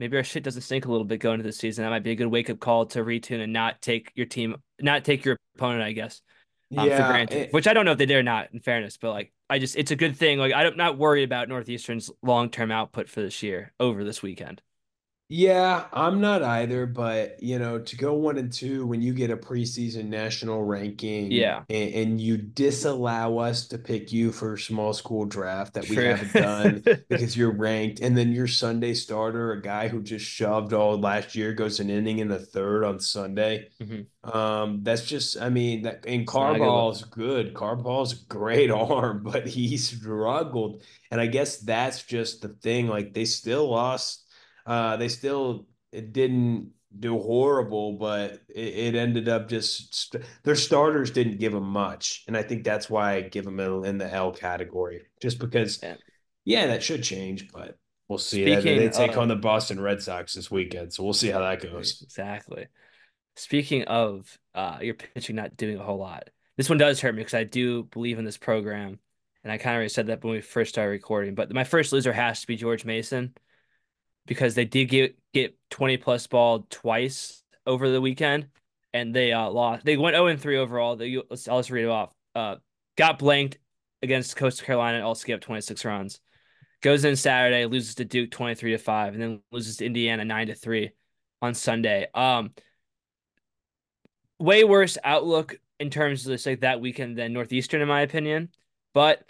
[0.00, 1.82] maybe our shit doesn't stink a little bit going into the season.
[1.82, 4.54] That might be a good wake up call to retune and not take your team,
[4.80, 6.22] not take your opponent, I guess,
[6.76, 7.36] um, for granted.
[7.38, 9.58] it- Which I don't know if they did or not, in fairness, but like I
[9.58, 10.38] just, it's a good thing.
[10.38, 14.62] Like I'm not worried about Northeastern's long term output for this year over this weekend.
[15.30, 19.30] Yeah, I'm not either, but you know, to go one and two when you get
[19.30, 21.64] a preseason national ranking, Yeah.
[21.68, 25.96] and, and you disallow us to pick you for a small school draft that we
[25.96, 26.04] True.
[26.14, 30.72] haven't done because you're ranked, and then your Sunday starter, a guy who just shoved
[30.72, 33.68] all last year, goes an inning in the third on Sunday.
[33.82, 34.06] Mhm.
[34.24, 36.68] Um, that's just, I mean, that and not a good look.
[36.68, 37.52] Carball's good.
[37.54, 42.88] Carball's a great arm, but he struggled, and I guess that's just the thing.
[42.88, 44.24] Like they still lost.
[44.68, 50.54] Uh, they still it didn't do horrible, but it, it ended up just st- their
[50.54, 53.98] starters didn't give them much, and I think that's why I give them in, in
[53.98, 55.80] the L category, just because.
[55.82, 55.94] Yeah.
[56.44, 57.76] Yeah, that should change, but
[58.08, 58.42] we'll see.
[58.44, 61.28] They- Speaking they take of- on the Boston Red Sox this weekend, so we'll see
[61.28, 62.00] how that goes.
[62.02, 62.66] Exactly.
[63.36, 67.20] Speaking of uh, your pitching not doing a whole lot, this one does hurt me
[67.20, 68.98] because I do believe in this program,
[69.44, 71.34] and I kind of already said that when we first started recording.
[71.34, 73.34] But my first loser has to be George Mason
[74.28, 78.46] because they did get get twenty plus ball twice over the weekend,
[78.92, 79.84] and they uh, lost.
[79.84, 80.94] They went zero and three overall.
[80.94, 82.12] They, let's I'll just read it off.
[82.34, 82.56] Uh,
[82.96, 83.58] got blanked
[84.02, 86.20] against Coastal Carolina and also gave up twenty six runs.
[86.80, 90.24] Goes in Saturday, loses to Duke twenty three to five, and then loses to Indiana
[90.24, 90.92] nine to three
[91.42, 92.06] on Sunday.
[92.14, 92.52] Um,
[94.38, 98.50] way worse outlook in terms of this like that weekend than Northeastern, in my opinion.
[98.94, 99.24] But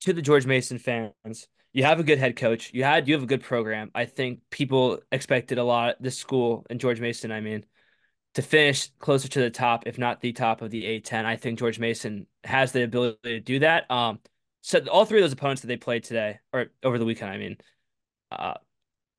[0.00, 2.70] to the George Mason fans, you have a good head coach.
[2.72, 3.90] You had you have a good program.
[3.94, 7.64] I think people expected a lot this school and George Mason, I mean,
[8.34, 11.24] to finish closer to the top, if not the top of the A10.
[11.24, 13.90] I think George Mason has the ability to do that.
[13.90, 14.18] Um,
[14.62, 17.38] so all three of those opponents that they played today or over the weekend, I
[17.38, 17.56] mean,
[18.30, 18.54] uh,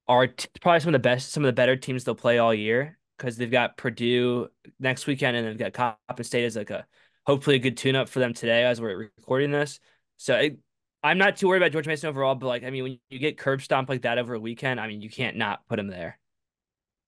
[0.08, 2.54] are t- probably some of the best, some of the better teams they'll play all
[2.54, 6.86] year because they've got Purdue next weekend and they've got Coppin State as like a
[7.26, 9.80] hopefully a good tune up for them today as we're recording this.
[10.18, 10.60] So it,
[11.04, 13.38] I'm not too worried about George Mason overall, but like I mean, when you get
[13.38, 16.20] curb stomp like that over a weekend, I mean, you can't not put him there.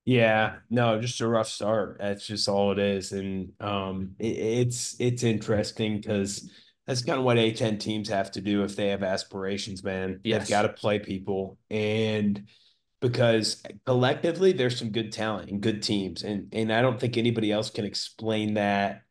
[0.05, 1.97] Yeah, no, just a rough start.
[1.99, 6.49] That's just all it is, and um, it, it's it's interesting because
[6.85, 10.19] that's kind of what A10 teams have to do if they have aspirations, man.
[10.23, 10.41] Yes.
[10.41, 12.47] They've got to play people, and
[12.99, 17.51] because collectively there's some good talent and good teams, and and I don't think anybody
[17.51, 19.03] else can explain that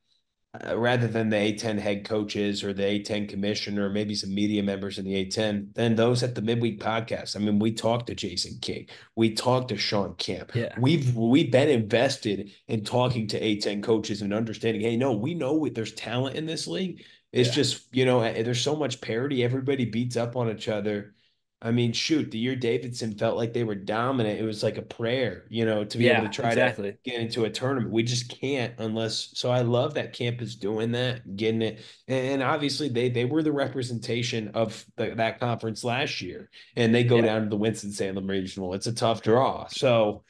[0.54, 4.62] uh, rather than the A10 head coaches or the A10 commissioner, or maybe some media
[4.62, 7.36] members in the A10, then those at the midweek podcast.
[7.36, 8.86] I mean, we talked to Jason King,
[9.16, 10.52] we talked to Shawn Camp.
[10.54, 10.74] Yeah.
[10.78, 15.68] We've we've been invested in talking to A10 coaches and understanding, hey, no, we know
[15.68, 17.02] there's talent in this league.
[17.32, 17.54] It's Yeah.
[17.54, 19.42] just, you know, eh, there's so much parity.
[19.42, 21.14] Everybody beats up on each other.
[21.64, 24.40] I mean, shoot, the year Davidson felt like they were dominant.
[24.40, 26.92] It was like a prayer, you know, to be Yeah, able to try exactly.
[26.92, 27.92] to get into a tournament.
[27.92, 29.30] We just can't unless.
[29.34, 33.44] So I love that camp is doing that, getting it, and obviously they they were
[33.44, 37.22] the representation of the, that conference last year, and they go Yeah.
[37.22, 38.74] down to the Winston Salem Regional.
[38.74, 39.68] It's a tough draw.
[39.68, 40.24] So,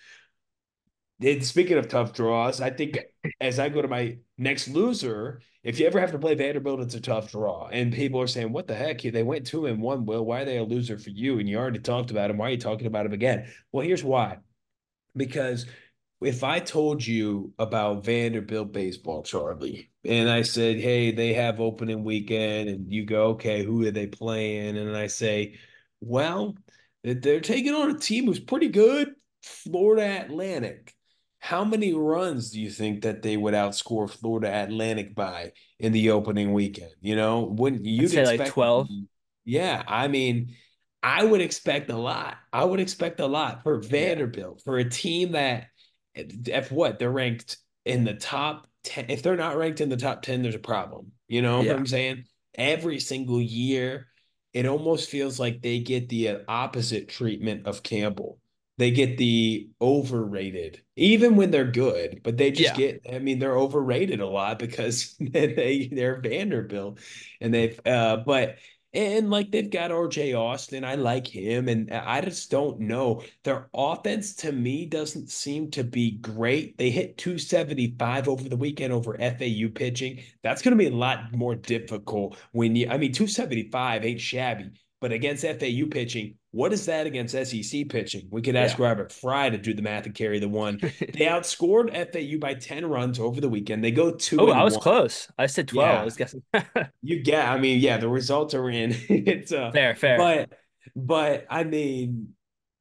[1.21, 2.99] and speaking of tough draws, I think
[3.41, 6.95] as I go to my next loser, if you ever have to play Vanderbilt, it's
[6.95, 7.69] a tough draw.
[7.69, 9.03] And people are saying, "What the heck?
[9.03, 10.05] They went two and one.
[10.07, 12.39] Will why are they a loser for you?" And you already talked about them.
[12.39, 13.47] Why are you talking about them again?
[13.73, 14.39] Well, here's why.
[15.17, 15.67] Because
[16.21, 22.05] if I told you about Vanderbilt baseball, Charlie, and I said, "Hey, they have opening
[22.05, 25.55] weekend," and you go, "Okay, who are they playing?" And I say,
[26.01, 26.57] "Well,
[27.05, 30.95] they're taking on a team who's pretty good, Florida Atlantic."
[31.43, 36.11] How many runs do you think that they would outscore Florida Atlantic by in the
[36.11, 36.93] opening weekend?
[37.01, 38.89] You know, wouldn't you say, like, 12.
[39.45, 40.55] Yeah, I mean,
[41.03, 42.37] I would expect a lot.
[42.53, 45.67] I would expect a lot for Vanderbilt, for a team that
[46.15, 49.07] if what they're ranked in the top 10.
[49.09, 51.11] If they're not ranked in the top 10, there's a problem.
[51.27, 51.73] You know Yeah.
[51.73, 52.25] what I'm saying?
[52.55, 54.07] Every single year,
[54.53, 58.39] it almost feels like they get the uh, opposite treatment of Campbell.
[58.83, 62.77] They get the overrated, even when they're good, but they just Yeah.
[62.77, 66.99] get, I mean, they're overrated a lot because they they're Vanderbilt
[67.41, 68.57] and they've uh but
[68.93, 70.85] and like they've got RJ Austin.
[70.85, 71.69] I like him.
[71.69, 73.23] And I just don't know.
[73.45, 76.77] Their offense to me doesn't seem to be great.
[76.77, 80.25] They hit 275 over the weekend over FAU pitching.
[80.43, 84.71] That's going to be a lot more difficult when you, I mean, 275 ain't shabby,
[85.01, 88.29] but against FAU pitching, what is that against SEC pitching?
[88.31, 88.85] We could ask Yeah.
[88.87, 90.79] Robert Fry to do the math and carry the one.
[91.01, 93.83] They outscored FAU by 10 runs over the weekend.
[93.83, 94.39] They go two.
[94.41, 94.83] oh, I was one.
[94.83, 95.29] close.
[95.39, 95.89] I said 12.
[95.89, 96.01] Yeah.
[96.01, 96.43] I was guessing.
[97.03, 98.95] You get, I mean, yeah, the results are in.
[99.09, 100.19] it's uh fair, fair.
[100.19, 100.53] but
[100.95, 102.35] but I mean,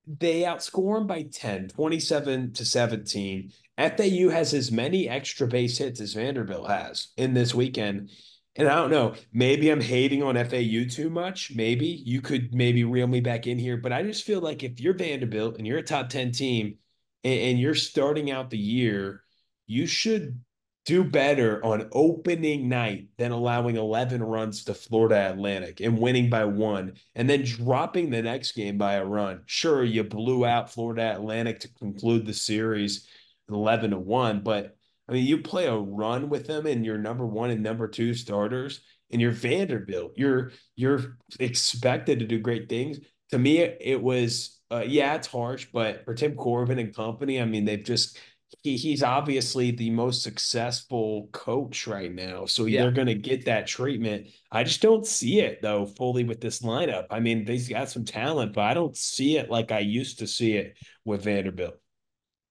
[0.05, 3.51] they outscore them by 10, 27 to 17.
[3.77, 8.09] FAU has as many extra base hits as Vanderbilt has in this weekend.
[8.57, 11.53] And I don't know, maybe I'm hating on FAU too much.
[11.55, 14.79] Maybe you could maybe reel me back in here, but I just feel like if
[14.81, 16.77] you're Vanderbilt and you're a top 10 team
[17.23, 19.23] and, and you're starting out the year,
[19.67, 20.41] you should
[20.85, 26.43] do better on opening night than allowing 11 runs to Florida Atlantic and winning by
[26.43, 29.43] one and then dropping the next game by a run.
[29.45, 33.07] Sure, you blew out Florida Atlantic to conclude the series
[33.49, 34.75] 11 to 1, but
[35.11, 38.13] I mean, you play a run with them and your number one and number two
[38.13, 38.79] starters,
[39.11, 40.13] and you're Vanderbilt.
[40.15, 42.99] You're you're expected to do great things.
[43.31, 47.45] To me, it was uh, yeah, it's harsh, but for Tim Corbin and company, I
[47.45, 48.17] mean, they've just
[48.63, 52.45] he, he's obviously the most successful coach right now.
[52.45, 52.83] So Yeah.
[52.83, 54.27] they're going to get that treatment.
[54.51, 57.07] I just don't see it though fully with this lineup.
[57.11, 60.27] I mean, they've got some talent, but I don't see it like I used to
[60.27, 61.75] see it with Vanderbilt.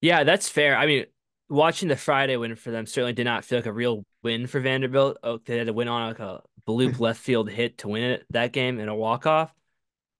[0.02, 0.76] Yeah, that's fair.
[0.76, 1.04] I mean,
[1.50, 4.60] watching the Friday win for them certainly did not feel like a real win for
[4.60, 5.18] Vanderbilt.
[5.22, 8.24] Oh, they had to win on like a bloop left field hit to win it
[8.30, 9.52] that game in a walk off.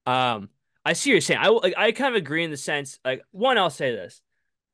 [0.07, 0.51] Um,
[0.85, 1.41] I see what you're saying.
[1.41, 4.21] I like, I kind of agree in the sense like one, I'll say this.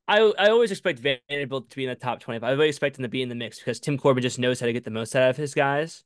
[0.08, 2.48] I I always expect Vanderbilt to be in the top 25.
[2.48, 4.66] I always expect them to be in the mix because Tim Corbin just knows how
[4.66, 6.04] to get the most out of his guys.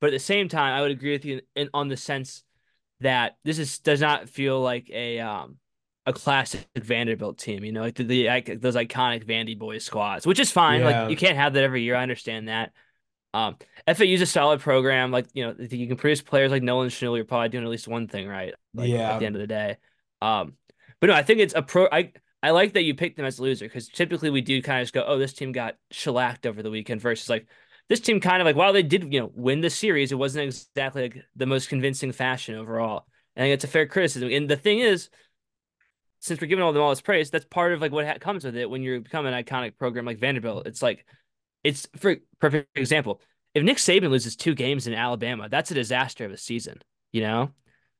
[0.00, 2.42] But at the same time, I would agree with you in, on the sense
[3.00, 5.58] that this is does not feel like a um
[6.06, 10.40] a classic Vanderbilt team, you know, like the, the those iconic Vandy boys squads, which
[10.40, 10.80] is fine.
[10.80, 11.02] Yeah.
[11.02, 11.94] Like you can't have that every year.
[11.94, 12.72] I understand that.
[13.34, 15.10] Um, FAU's a solid program.
[15.10, 17.88] Like you know, you can produce players like Nolan Schanuel, you're probably doing at least
[17.88, 18.52] one thing right.
[18.74, 19.12] Like, Yeah.
[19.12, 19.76] At the end of the day,
[20.20, 20.54] um,
[21.00, 21.88] but no, I think it's a pro.
[21.90, 22.12] I
[22.42, 24.84] I like that you picked them as a loser because typically we do kind of
[24.84, 27.46] just go, oh, this team got shellacked over the weekend versus like
[27.88, 30.44] this team kind of like while they did you know win the series, it wasn't
[30.44, 33.06] exactly like the most convincing fashion overall.
[33.36, 34.30] I think it's a fair criticism.
[34.30, 35.08] And the thing is,
[36.22, 38.56] since we're giving all them all this praise, that's part of like what comes with
[38.56, 40.68] it when you become an iconic program like Vanderbilt.
[40.68, 41.04] It's like,
[41.64, 43.20] it's for perfect example.
[43.54, 46.80] If Nick Saban loses two games in Alabama, that's a disaster of a season.
[47.10, 47.50] You know,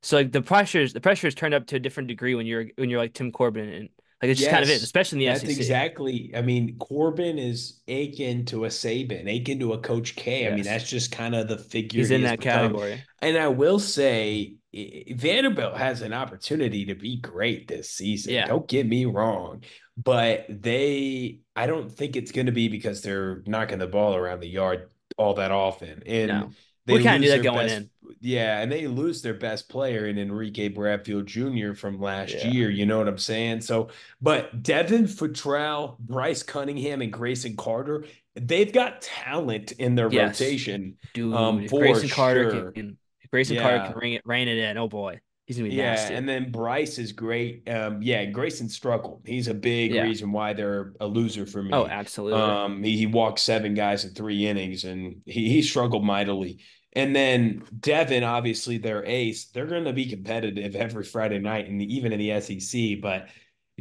[0.02, 2.66] so like the pressures, the pressure is turned up to a different degree when you're
[2.76, 3.88] when you're like Tim Corbin and
[4.22, 5.56] like it's just kind of it, especially in the that's SEC.
[5.58, 6.32] exactly.
[6.34, 10.42] I mean, Corbin is akin to a Saban, akin to a Coach K.
[10.42, 10.52] Yes.
[10.52, 12.70] I mean, that's just kind of the figure he's in that become.
[12.70, 13.02] category.
[13.20, 18.32] And I will say, Vanderbilt has an opportunity to be great this season.
[18.32, 18.46] Yeah.
[18.46, 19.62] Don't get me wrong,
[19.96, 24.40] but they, I don't think it's going to be because they're knocking the ball around
[24.40, 26.02] the yard all that often.
[26.06, 26.50] And no.
[26.86, 27.90] they we kind of that going best, in.
[28.20, 31.74] Yeah, and they lose their best player in Enrique Bradfield Jr.
[31.74, 32.46] from last yeah.
[32.48, 32.70] year.
[32.70, 33.62] You know what I'm saying?
[33.62, 33.88] So,
[34.20, 38.04] but Devin Futrell, Bryce Cunningham, and Grayson Carter,
[38.34, 40.40] they've got talent in their yes.
[40.40, 40.96] rotation.
[41.14, 42.72] Dude, um, Grayson Carter sure.
[42.72, 42.96] can,
[43.32, 43.62] Grayson yeah.
[43.62, 44.76] Carter can ring it, rein it in.
[44.76, 45.20] Oh boy.
[45.46, 46.14] He's gonna be yeah, nasty.
[46.14, 47.68] and then Bryce is great.
[47.68, 49.22] Um, yeah, Grayson struggled.
[49.26, 50.02] He's a big yeah.
[50.02, 51.70] reason why they're a loser for me.
[51.72, 52.40] Oh, absolutely.
[52.40, 56.60] Um, he, he walked seven guys in three innings, and he he struggled mightily.
[56.94, 61.82] And then Devin, obviously their ace, they're going to be competitive every Friday night, and
[61.82, 63.00] even in the SEC.
[63.00, 63.28] But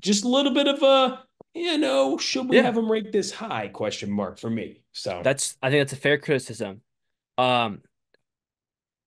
[0.02, 2.64] just a little bit of a, you know, should we yeah.
[2.64, 3.68] have them ranked this high?
[3.68, 4.82] Question mark for me.
[4.94, 6.82] So that's I think that's a fair criticism.
[7.38, 7.82] Um,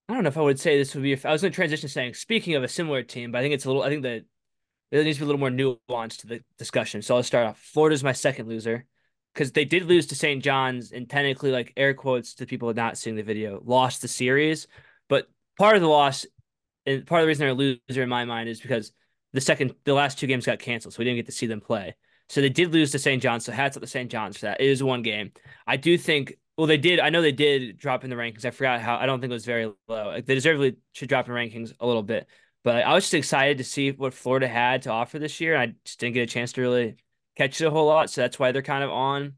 [0.07, 1.13] I don't know if I would say this would be.
[1.13, 3.53] If I was going to transition, saying speaking of a similar team, but I think
[3.53, 3.83] it's a little.
[3.83, 4.23] I think that
[4.91, 7.01] there needs to be a little more nuance to the discussion.
[7.01, 7.59] So I'll start off.
[7.59, 8.85] Florida's my second loser
[9.33, 10.43] because they did lose to St.
[10.43, 14.67] John's and technically, like air quotes to people not seeing the video, lost the series.
[15.09, 16.25] But part of the loss
[16.85, 18.91] and part of the reason they're a loser in my mind is because
[19.33, 21.61] the second, the last two games got canceled, so we didn't get to see them
[21.61, 21.95] play.
[22.29, 23.21] So they did lose to St.
[23.21, 23.45] John's.
[23.45, 24.09] So hats up to St.
[24.11, 24.61] John's for that.
[24.61, 25.31] It is one game.
[25.67, 26.35] I do think.
[26.57, 26.99] Well, they did.
[26.99, 28.45] I know they did drop in the rankings.
[28.45, 28.95] I forgot how.
[28.95, 30.07] I don't think it was very low.
[30.07, 32.27] Like they deservedly should drop in rankings a little bit.
[32.63, 35.55] But I was just excited to see what Florida had to offer this year.
[35.55, 36.95] I just didn't get a chance to really
[37.35, 38.09] catch it a whole lot.
[38.09, 39.33] So that's why they're kind of on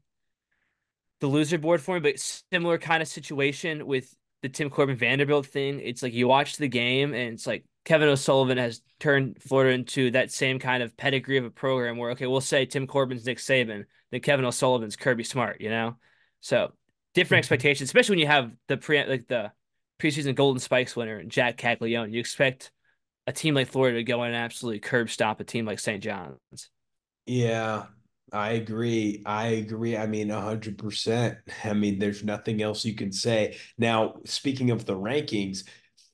[1.20, 2.00] the loser board for me.
[2.00, 5.80] But similar kind of situation with the Tim Corbin Vanderbilt thing.
[5.80, 10.12] It's like you watch the game and it's like Kevin O'Sullivan has turned Florida into
[10.12, 13.38] that same kind of pedigree of a program where, okay, we'll say Tim Corbin's Nick
[13.38, 15.96] Saban, then Kevin O'Sullivan's Kirby Smart, you know?
[16.40, 16.72] So
[17.18, 19.52] different expectations, especially when you have the pre like the
[20.00, 22.12] preseason Golden Spikes winner, Jac Caglianone.
[22.12, 22.70] You expect
[23.26, 26.02] a team like Florida to go in and absolutely curb stop a team like St.
[26.02, 26.70] John's.
[27.26, 27.86] Yeah,
[28.32, 29.22] I agree.
[29.26, 29.96] I agree.
[29.96, 31.36] I mean, 100%.
[31.64, 33.58] I mean, there's nothing else you can say.
[33.76, 35.64] Now, speaking of the rankings,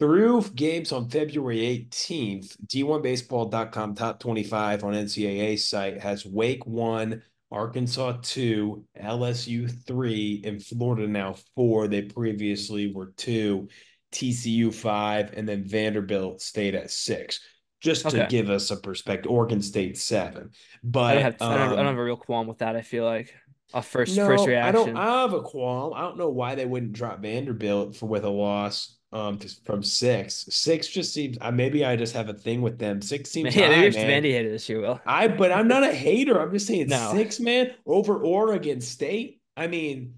[0.01, 7.23] through games on February 18th, D1Baseball.com top 25 on NCAA site has Wake 1,
[7.55, 11.89] Arkansas 2, LSU 3, and Florida now 4.
[11.89, 13.69] They previously were 2,
[14.13, 17.41] TCU 5, and then Vanderbilt stayed at 6
[17.81, 19.31] just to give us a perspective.
[19.31, 20.51] Oregon State seven,
[20.83, 22.77] but I don't, have, um, I, don't, I don't, have, a real qualm with that.
[22.77, 23.35] I feel like
[23.75, 24.81] a first no, first reaction.
[24.81, 24.97] I don't.
[24.97, 25.93] I have a qualm.
[25.95, 28.97] I don't know why they wouldn't drop Vanderbilt for with a loss.
[29.15, 31.39] Um, from six, six just seems.
[31.41, 33.01] Uh, maybe I just have a thing with them.
[33.01, 33.55] Six seems.
[33.55, 35.01] Yeah, maybe you're Vandy hater this year, Will.
[35.07, 36.41] I, but I'm not a hater.
[36.41, 37.13] I'm just saying no.
[37.13, 39.41] six man over Oregon State.
[39.57, 40.15] I mean,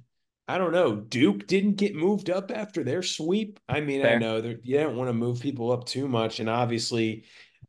[0.48, 0.96] I don't know.
[0.96, 3.60] Duke didn't get moved up after their sweep.
[3.68, 4.16] I mean, Fair.
[4.16, 7.24] I know that you don't want to move people up too much, and obviously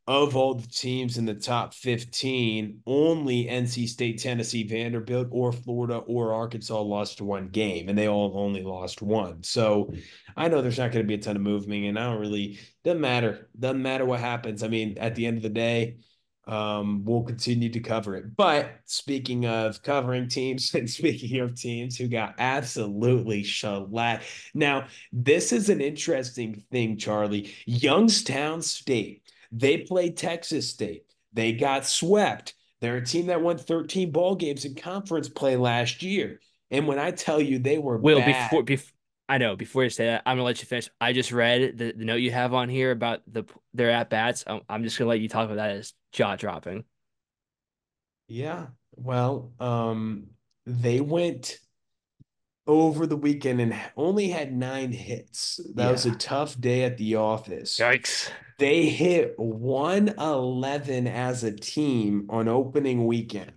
[0.08, 5.98] of all the teams in the top 15, only NC State, Tennessee, Vanderbilt, or Florida
[5.98, 9.42] or Arkansas lost one game, and they all only lost one.
[9.42, 9.92] So
[10.34, 12.58] I know there's not going to be a ton of movement, and I don't really
[12.84, 13.50] doesn't matter.
[13.58, 14.62] Doesn't matter what happens.
[14.62, 15.98] I mean, at the end of the day,
[16.46, 18.34] um, we'll continue to cover it.
[18.34, 24.24] But speaking of covering teams and speaking of teams who got absolutely shellacked.
[24.54, 27.52] Now, this is an interesting thing, Charlie.
[27.66, 31.04] Youngstown State they played Texas State.
[31.32, 32.54] They got swept.
[32.80, 36.40] They're a team that won 13 ball games in conference play last year.
[36.70, 38.92] And when I tell you they were Will bad, before before
[39.28, 40.88] I know before you say that, I'm gonna let you finish.
[41.00, 44.44] I just read the, the note you have on here about the their at bats.
[44.46, 46.84] I'm, I'm just gonna let you talk about that as jaw dropping.
[48.28, 48.66] Yeah.
[48.96, 50.28] Well, um,
[50.66, 51.58] they went
[52.66, 55.60] over the weekend and only had nine hits.
[55.74, 55.90] That yeah.
[55.90, 57.78] was a tough day at the office.
[57.78, 58.30] Yikes.
[58.58, 63.52] They hit 111 as a team on opening weekend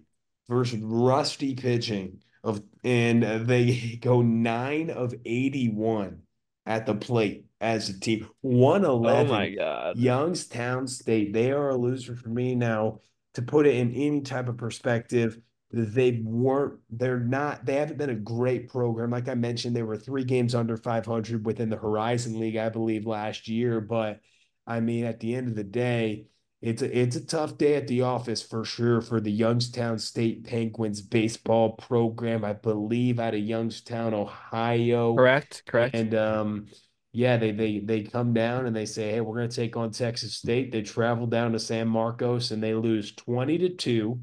[0.48, 6.22] versus rusty pitching of and they go 9 of 81
[6.66, 8.28] at the plate as a team.
[8.42, 9.28] 111.
[9.28, 9.98] Oh my god.
[9.98, 13.00] Youngstown State, they are a loser for me now
[13.34, 15.40] to put it in any type of perspective.
[15.72, 19.96] they weren't they're not they haven't been a great program like i mentioned they were
[19.96, 24.20] three games under 500 within the horizon league i believe last year but
[24.68, 26.26] i mean at the end of the day
[26.62, 30.44] it's a, it's a tough day at the office for sure for the youngstown state
[30.46, 36.66] penguins baseball program i believe out of youngstown ohio correct correct and um
[37.14, 39.92] yeah they they they come down and they say hey we're going to take on
[39.92, 44.22] texas state they travel down to san marcos and they lose 20 to 2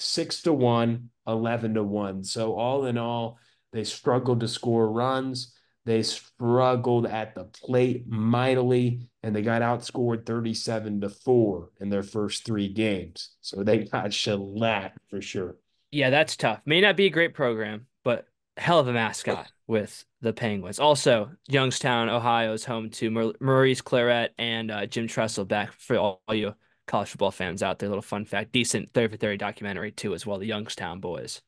[0.00, 2.24] six to one, 11 to one.
[2.24, 3.38] So, all in all,
[3.72, 5.54] they struggled to score runs.
[5.90, 12.04] They struggled at the plate mightily, and they got outscored 37 to four in their
[12.04, 13.30] first three games.
[13.40, 15.56] So, they got shellacked for sure.
[15.90, 16.60] Yeah, that's tough.
[16.64, 20.78] May not be a great program, but hell of a mascot with the Penguins.
[20.78, 26.22] Also, Youngstown, Ohio is home to Maurice Clarett and uh, Jim Tressel back for all
[26.30, 26.54] you
[26.86, 27.88] college football fans out there.
[27.88, 30.38] Little fun fact, decent 30 for 30 documentary too, as well.
[30.38, 31.42] The Youngstown boys.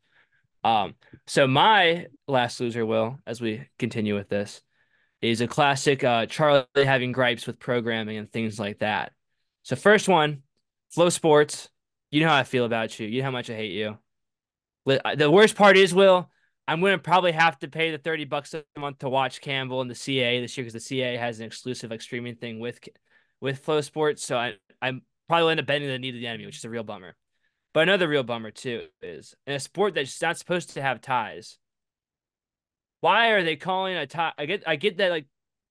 [0.65, 0.97] Um,
[1.27, 4.63] so my last loser, will, as we continue with this,
[5.21, 9.13] is a classic uh Charlie having gripes with programming and things like that.
[9.63, 10.43] So first one,
[10.97, 11.69] FloSports.
[12.11, 13.07] You know how I feel about you.
[13.07, 13.97] You know how much I hate you.
[14.85, 16.29] The worst part is, Will,
[16.69, 19.81] I'm going to probably have to pay the 30 bucks a month to watch Campbell
[19.81, 22.81] and the CA this year because the CA has an exclusive like streaming thing with
[23.41, 24.21] with FloSports.
[24.21, 26.71] So I, I'm probably end up bending the knee to the enemy, which is a
[26.71, 27.15] real bummer.
[27.75, 31.59] But another real bummer too is in a sport that's not supposed to have ties.
[33.01, 34.33] Why are they calling a tie?
[34.39, 35.27] I get, I get that like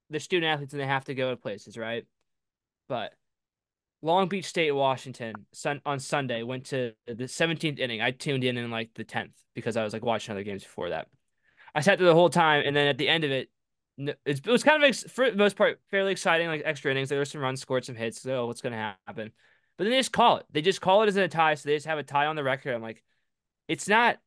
[0.10, 2.06] the student athletes and they have to go to places, right?
[2.90, 3.14] But
[4.02, 8.02] Long Beach State, Washington, sun, on Sunday went to the 17th inning.
[8.02, 10.90] I tuned in in like the 10th because I was like watching other games before
[10.90, 11.08] that.
[11.74, 13.50] I sat there the whole time, and then at the end of it,
[14.26, 17.10] it was kind of for the most part fairly exciting, like extra innings.
[17.10, 18.22] There were some runs scored, some hits.
[18.22, 19.32] So, oh, what's going to happen?
[19.78, 20.46] But then they just call it.
[20.52, 21.56] They just call it as a tie.
[21.56, 22.74] So they just have a tie on the record.
[22.74, 23.04] I'm like,
[23.68, 24.18] it's not.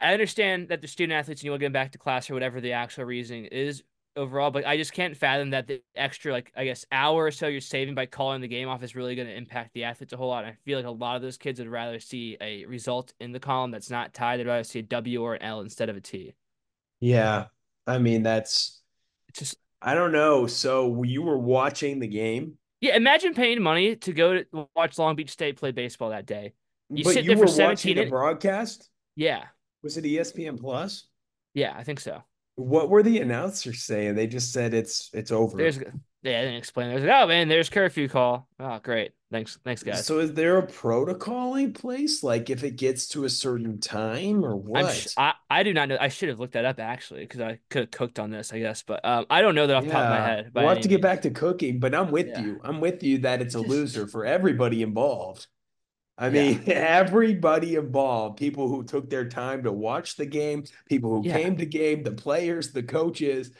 [0.00, 2.60] I understand that the student athletes and you will get back to class or whatever
[2.60, 3.82] the actual reasoning is
[4.18, 7.46] overall, but I just can't fathom that the extra, like, I guess, hour or so
[7.46, 10.16] you're saving by calling the game off is really going to impact the athletes a
[10.16, 10.44] whole lot.
[10.44, 13.32] And I feel like a lot of those kids would rather see a result in
[13.32, 14.38] the column that's not tied.
[14.38, 16.34] They'd rather see a W or an L instead of a T.
[17.00, 17.46] Yeah.
[17.86, 18.82] I mean, that's
[19.28, 20.46] it's just, I don't know.
[20.46, 25.16] So you were watching the game yeah, imagine paying money to go to watch Long
[25.16, 26.54] Beach State play baseball that day.
[26.90, 28.88] You but sit you there for 17 watching the broadcast?
[29.16, 29.44] Yeah.
[29.82, 31.06] Was it ESPN Plus?
[31.54, 32.22] Yeah, I think so.
[32.56, 34.14] What were the announcers saying?
[34.14, 35.56] They just said it's it's over.
[35.56, 35.78] There's
[36.22, 36.88] yeah, I didn't explain.
[36.88, 38.48] There's like, oh man, there's curfew call.
[38.58, 39.12] Oh, great.
[39.30, 40.06] Thanks, thanks, guys.
[40.06, 42.22] So is there a protocol in place?
[42.22, 44.90] Like if it gets to a certain time or what?
[44.92, 45.98] Sh- I, I do not know.
[46.00, 48.58] I should have looked that up actually because I could have cooked on this, I
[48.58, 48.82] guess.
[48.82, 49.88] But um, I don't know that off yeah.
[49.88, 50.50] the top of my head.
[50.54, 52.40] We'll have to get back to cooking, but I'm with yeah.
[52.40, 52.60] you.
[52.64, 55.46] I'm with you that it's a loser for everybody involved.
[56.16, 56.74] I mean, yeah.
[56.74, 61.66] everybody involved, people who took their time to watch the game, people who came to
[61.66, 63.52] game, the players, the coaches.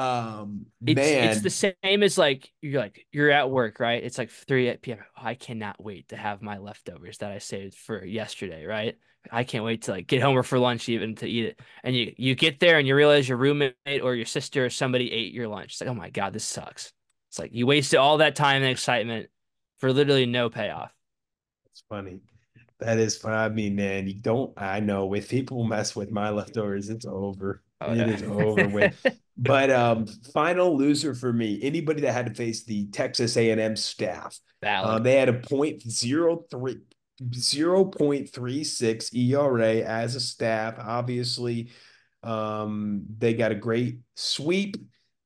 [0.00, 4.02] Um, it's, man, it's the same as like you're like you're at work, right?
[4.02, 4.98] It's like three p.m.
[5.18, 8.96] Oh, I cannot wait to have my leftovers that I saved for yesterday, right?
[9.30, 11.60] I can't wait to like get home or for lunch even to eat it.
[11.84, 15.12] And you you get there and you realize your roommate or your sister or somebody
[15.12, 15.72] ate your lunch.
[15.72, 16.94] It's like, oh my god, this sucks.
[17.28, 19.28] It's like you wasted all that time and excitement
[19.76, 20.92] for literally no payoff.
[21.66, 22.20] It's funny.
[22.78, 23.36] That is funny.
[23.36, 24.52] I mean, man, you don't.
[24.56, 27.62] I know if people mess with my leftovers, it's over.
[27.82, 28.06] Oh, it yeah.
[28.08, 29.06] is over with.
[29.40, 31.58] but um, final loser for me.
[31.62, 34.38] Anybody that had to face the Texas A&M staff.
[34.62, 36.76] Um, they had a point zero three.
[37.22, 40.76] 0.36 ERA as a staff.
[40.78, 41.70] Obviously,
[42.22, 44.76] um, they got a great sweep.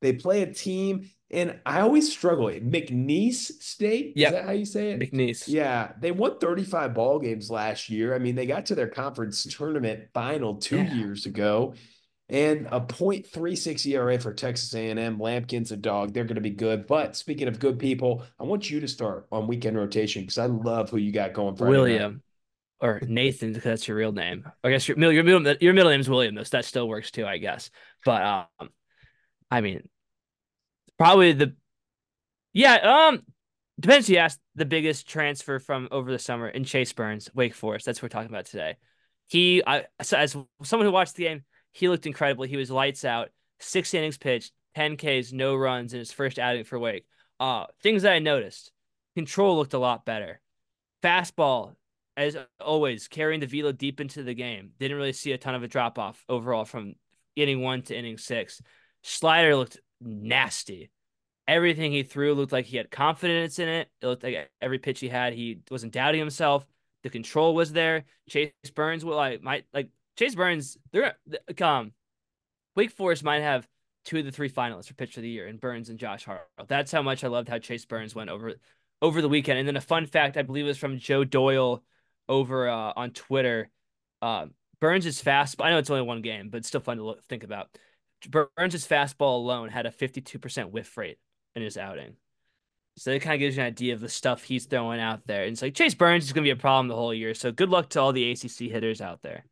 [0.01, 2.47] They play a team, and I always struggle.
[2.49, 5.01] McNeese State, yeah, is that how you say it?
[5.01, 5.45] McNeese.
[5.47, 8.15] Yeah, they won 35 ball games last year.
[8.15, 10.95] I mean, they got to their conference tournament final two yeah.
[10.95, 11.75] years ago
[12.35, 15.19] and a 0.36 ERA for Texas A&M.
[15.19, 16.13] Lamkin's a dog.
[16.13, 16.85] They're going to be good.
[16.85, 20.47] But speaking of good people, I want you to start on weekend rotation because I
[20.47, 21.55] love who you got going.
[21.55, 22.23] for William
[22.83, 22.89] night.
[22.89, 24.51] or Nathan because that's your real name.
[24.65, 26.35] I guess your, your middle your middle name is William.
[26.35, 27.71] Though, so that still works too, I guess.
[28.05, 28.69] But um,
[29.49, 29.89] I mean,
[30.99, 31.55] probably the
[32.53, 33.23] yeah um
[33.79, 34.11] depends.
[34.11, 37.87] You asked the biggest transfer from over the summer in Chase Burns, Wake Forest.
[37.87, 38.77] That's what we're talking about today.
[39.29, 41.45] He, I, as someone who watched the game,
[41.75, 42.45] he looked incredible.
[42.45, 43.31] He was lights out.
[43.59, 47.05] Six innings pitched, 10 Ks, no runs in his first outing for Wake.
[47.41, 48.71] Uh, things that I noticed.
[49.17, 50.41] Control looked a lot better.
[51.03, 51.75] Fastball,
[52.17, 54.71] as always, carrying the velo deep into the game.
[54.79, 56.95] Didn't really see a ton of a drop off overall from
[57.35, 58.63] inning one to inning six.
[59.03, 60.91] Slider looked nasty.
[61.49, 63.89] Everything he threw looked like he had confidence in it.
[64.01, 66.65] It looked like every pitch he had, he wasn't doubting himself.
[67.03, 68.05] The control was there.
[68.29, 70.77] Chase Burns will like might like Chase Burns.
[70.93, 71.17] They're
[71.61, 71.93] um,
[72.77, 73.69] Wake Forest might have
[74.05, 76.69] two of the three finalists for pitcher of the year in Burns and Josh Hartle.
[76.69, 78.55] That's how much I loved how Chase Burns went over
[79.03, 79.59] over the weekend.
[79.59, 81.83] And then a fun fact, I believe, was from Joe Doyle
[82.29, 83.71] over uh, on Twitter.
[84.23, 84.47] Uh,
[84.81, 85.61] Burns is fast.
[85.61, 87.69] I know it's only one game, but it's still fun to look, think about.
[88.31, 91.19] Burns' fastball alone had a 52% whiff rate
[91.55, 92.17] in his outing.
[92.97, 95.43] So it kind of gives you an idea of the stuff he's throwing out there.
[95.43, 97.35] And it's like Chase Burns is going to be a problem the whole year.
[97.35, 99.45] So good luck to all the ACC hitters out there.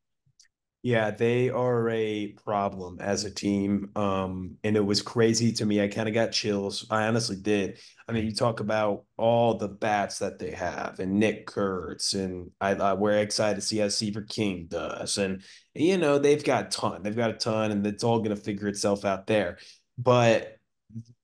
[0.85, 3.91] Yeah, they are a problem as a team.
[3.95, 5.81] Um, and it was crazy to me.
[5.81, 6.85] I kind of got chills.
[6.91, 7.79] I honestly did.
[8.09, 12.51] I mean, you talk about all the bats that they have, and Nick Kurtz, and
[12.61, 15.19] I, I we're excited to see how Seaver King does.
[15.19, 17.03] And you know, they've got a ton.
[17.05, 19.59] They've got a ton, and it's all gonna figure itself out there.
[19.99, 20.59] But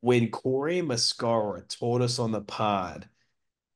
[0.00, 3.08] when Corey Muscara told us on the pod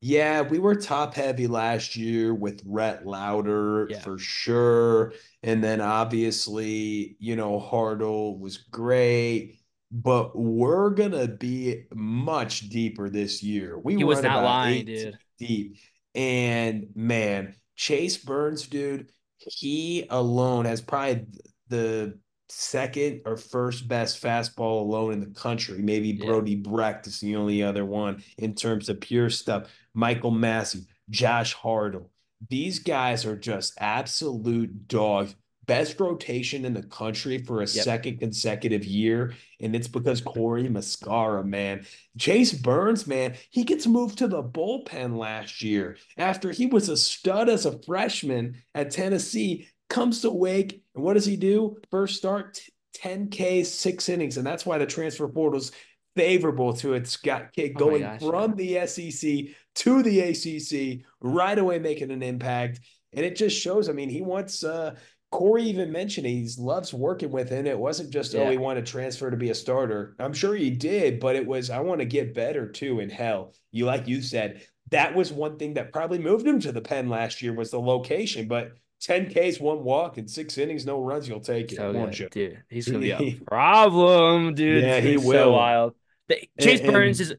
[0.04, 4.00] yeah, we were top heavy last year with Rhett Lowder Yeah.
[4.00, 5.14] for sure.
[5.44, 9.60] And then obviously, you know, Hartle was great,
[9.92, 13.78] but we're gonna be much deeper this year.
[13.78, 15.18] We He was not lying, dude.
[15.38, 15.76] deep.
[16.16, 21.26] And man, Chase Burns, dude, he alone has probably
[21.68, 22.18] the
[22.52, 25.78] second or first best fastball alone in the country.
[25.78, 26.26] Maybe Yeah.
[26.26, 29.68] Brody Brecht is the only other one in terms of pure stuff.
[29.94, 32.08] Michael Massey, Josh Hartle.
[32.50, 35.34] These guys are just absolute dogs.
[35.64, 37.68] Best rotation in the country for a Yep.
[37.84, 39.34] second consecutive year.
[39.60, 41.86] And it's because Corey Muscara, man.
[42.18, 46.96] Chase Burns, man, he gets moved to the bullpen last year after he was a
[46.96, 49.68] stud as a freshman at Tennessee.
[49.92, 51.76] Comes to Wake, and what does he do?
[51.90, 55.70] First start, t- 10K, six innings, and that's why the transfer portal is
[56.16, 61.58] favorable to its got kid Oh going gosh, from the SEC to the ACC, right
[61.58, 62.80] away making an impact.
[63.12, 63.90] And it just shows.
[63.90, 64.64] I mean, he wants.
[64.64, 64.94] uh
[65.30, 67.66] Corey even mentioned he loves working with him.
[67.66, 68.50] It wasn't just oh Yeah.
[68.50, 70.14] he wanted to transfer to be a starter.
[70.18, 73.00] I'm sure he did, but it was I want to get better too.
[73.00, 76.72] And hell, you like you said, that was one thing that probably moved him to
[76.72, 78.48] the pen last year was the location.
[78.48, 78.72] But
[79.02, 82.18] 10 Ks, one walk, and six innings, no runs, you'll take it, So won't good,
[82.20, 82.28] you?
[82.30, 82.62] dude.
[82.68, 84.82] He's gonna be a problem, dude.
[84.84, 85.32] Yeah, he will.
[85.32, 85.94] So wild.
[86.28, 87.34] The- Chase And- Burns is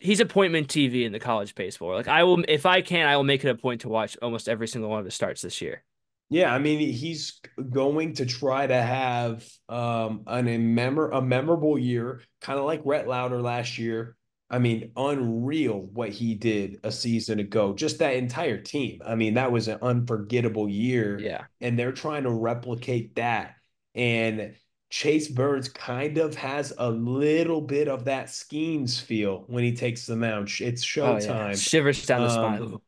[0.00, 1.94] he's appointment TV in the college baseball.
[1.94, 4.48] Like I will, if I can, I will make it a point to watch almost
[4.48, 5.82] every single one of his starts this year.
[6.30, 7.40] Yeah, I mean, he's
[7.70, 12.82] going to try to have um an a, memor- a memorable year, kind of like
[12.84, 14.14] Rhett Lowder last year.
[14.50, 17.74] I mean, unreal what he did a season ago.
[17.74, 19.00] Just that entire team.
[19.04, 21.18] I mean, that was an unforgettable year.
[21.18, 23.56] Yeah, and they're trying to replicate that.
[23.94, 24.54] And
[24.90, 30.06] Chase Burns kind of has a little bit of that schemes feel when he takes
[30.06, 30.48] the mound.
[30.60, 31.52] It's Oh, yeah.
[31.52, 31.62] showtime.
[31.62, 32.78] Shivers down the Um, spine.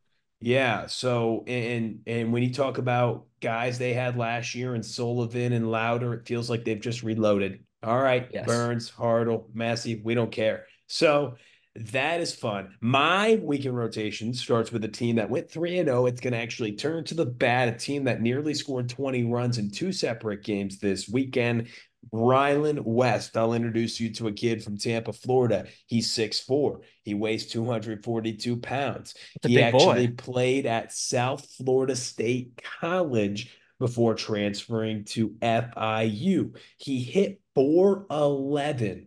[0.41, 0.87] Yeah.
[0.87, 5.71] So and and when you talk about guys they had last year and Sullivan and
[5.71, 7.65] Lowder, it feels like they've just reloaded.
[7.83, 8.47] All right, Yes.
[8.47, 10.67] Burns, Hartle, Massey, we don't care.
[10.87, 11.37] So
[11.77, 12.75] that is fun.
[12.81, 16.07] My weekend rotation starts with a team that went 3 and 0.
[16.07, 19.59] It's going to actually turn to the bat, a team that nearly scored 20 runs
[19.59, 21.69] in two separate games this weekend.
[22.13, 23.37] Rylan West.
[23.37, 25.67] I'll introduce you to a kid from Tampa, Florida.
[25.87, 26.81] He's 6'4.
[27.03, 29.15] He weighs 242 pounds.
[29.43, 30.15] He actually boy.
[30.17, 36.57] played at South Florida State College before transferring to FIU.
[36.79, 39.07] He hit 411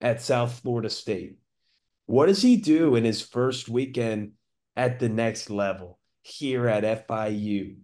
[0.00, 1.36] at South Florida State.
[2.06, 4.32] What does he do in his first weekend
[4.76, 7.76] at the next level here at FIU?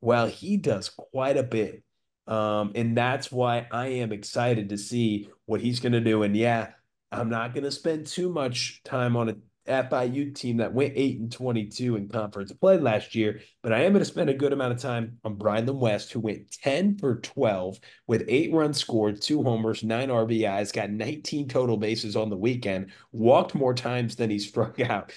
[0.00, 1.82] Well, he does quite a bit.
[2.26, 6.22] Um, and that's why I am excited to see what he's going to do.
[6.22, 6.72] And yeah,
[7.10, 9.36] I'm not going to spend too much time on a
[9.68, 13.92] FIU team that went 8 and 22 in conference play last year, but I am
[13.92, 17.20] going to spend a good amount of time on Brylan West, who went 10 for
[17.20, 22.36] 12 with eight runs scored, two homers, nine RBIs, got 19 total bases on the
[22.36, 25.12] weekend, walked more times than he struck out.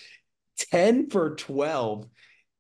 [0.72, 2.06] 10 for 12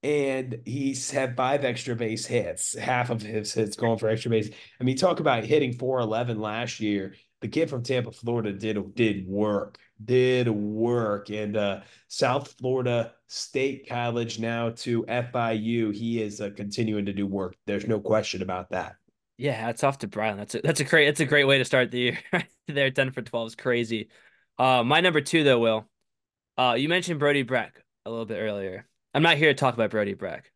[0.04, 2.76] and he's had five extra base hits.
[2.76, 4.50] Half of his hits going for extra base.
[4.80, 7.14] I mean, talk about hitting 411 last year.
[7.42, 9.78] The kid from Tampa, Florida did did work.
[10.06, 11.30] Did work.
[11.30, 15.93] And uh South Florida State College now to FIU.
[15.93, 17.56] He is uh, continuing to do work.
[17.66, 18.95] There's no question about that.
[19.38, 20.38] Yeah, hats off to Brian.
[20.38, 22.20] That's a that's a great that's a great way to start the year.
[22.68, 24.10] there, ten for twelve is crazy.
[24.60, 25.89] Uh, my number two though, Will.
[26.58, 28.86] Uh, you mentioned Brody Brecht a little bit earlier.
[29.14, 30.52] I'm not here to talk about Brody Brecht.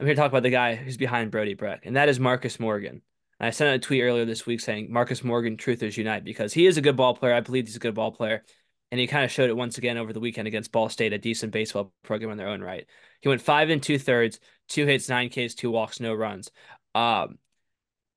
[0.00, 2.58] I'm here to talk about the guy who's behind Brody Brecht, and that is Marcus
[2.58, 3.02] Morgan.
[3.40, 6.66] I sent out a tweet earlier this week saying Marcus Morgan, truthers unite, because he
[6.66, 7.34] is a good ball player.
[7.34, 8.42] I believe he's a good ball player.
[8.90, 11.18] And he kind of showed it once again over the weekend against Ball State, a
[11.18, 12.86] decent baseball program in their own right.
[13.20, 16.50] He went five and two thirds, two hits, nine Ks, two walks, no runs.
[16.94, 17.38] Um,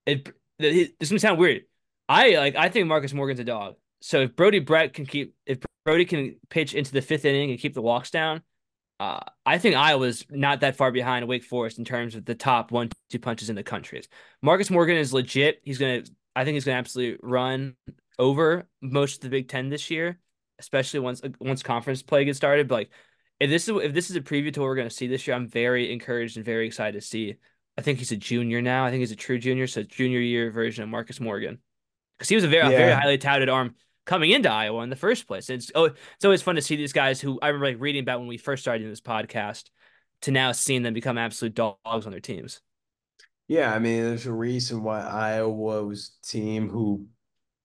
[0.06, 1.64] it this is gonna sound weird.
[2.08, 3.76] I like I think Marcus Morgan's a dog.
[4.02, 7.60] So if Brody Brecht can keep if Brody can pitch into the fifth inning and
[7.60, 8.42] keep the walks down,
[9.00, 12.72] uh, I think Iowa's not that far behind Wake Forest in terms of the top
[12.72, 14.02] one two punches in the country.
[14.42, 15.62] Marcus Morgan is legit.
[15.64, 16.04] He's gonna
[16.36, 17.76] I think he's gonna absolutely run
[18.20, 20.20] over most of the Big Ten this year,
[20.62, 22.68] especially once uh, once conference play gets started.
[22.68, 22.90] But like
[23.40, 25.36] if this is if this is a preview to what we're gonna see this year,
[25.36, 27.36] I'm very encouraged and very excited to see.
[27.78, 28.86] I think he's a junior now.
[28.86, 31.60] I think he's a true junior, so junior year version of Marcus Morgan,
[32.18, 32.76] because he was a very yeah.
[32.76, 35.50] a very highly touted arm coming into Iowa in the first place.
[35.50, 38.20] It's oh, it's always fun to see these guys who I remember like reading about
[38.20, 39.70] when we first started this podcast
[40.24, 42.62] to now seeing them become absolute dogs on their teams.
[43.48, 45.52] Yeah, I mean, there's a reason why Iowa
[45.84, 47.08] was team who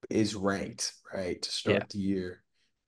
[0.09, 1.85] is ranked right to start yeah.
[1.91, 2.43] the year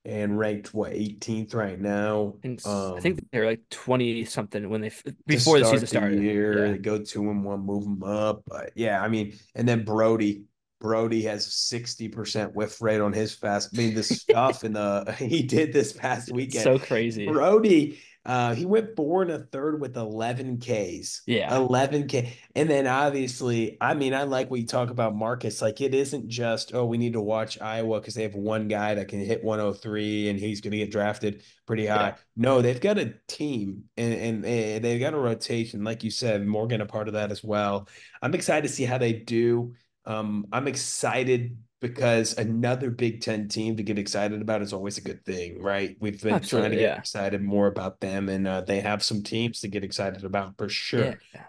[0.05, 2.35] and ranked what 18th right now.
[2.65, 4.93] Um, I think they're like 20 something when they
[5.27, 6.19] before the season started.
[6.19, 6.73] The year yeah.
[6.73, 8.43] they go two and one, move them up.
[8.47, 10.45] But yeah, I mean, and then Brody
[10.81, 13.71] Brody has 60% whiff rate on his fast.
[13.75, 16.65] I mean, the stuff in the he did this past weekend.
[16.65, 17.27] So crazy.
[17.27, 21.23] Brody, uh, he went four and a third with 11 Ks.
[21.27, 21.57] Yeah.
[21.57, 22.37] 11 K.
[22.55, 25.63] And then obviously, I mean, I like what you talk about Marcus.
[25.63, 28.95] Like, it isn't just, oh, we need to watch Iowa because they have one guy
[28.97, 32.09] that can hit 103 and he's going to get drafted pretty high.
[32.09, 32.15] Yeah.
[32.37, 35.83] No, they've got a team and, and, and they've got a rotation.
[35.83, 37.89] Like you said, Morgan, a part of that as well.
[38.21, 39.73] I'm excited to see how they do.
[40.05, 45.03] Um, I'm excited because another Big Ten team to get excited about is always a
[45.03, 45.97] good thing, right?
[46.01, 46.99] We've been Absolutely, trying to get yeah.
[46.99, 50.69] excited more about them, and uh, they have some teams to get excited about for
[50.69, 51.19] sure.
[51.35, 51.45] Yeah.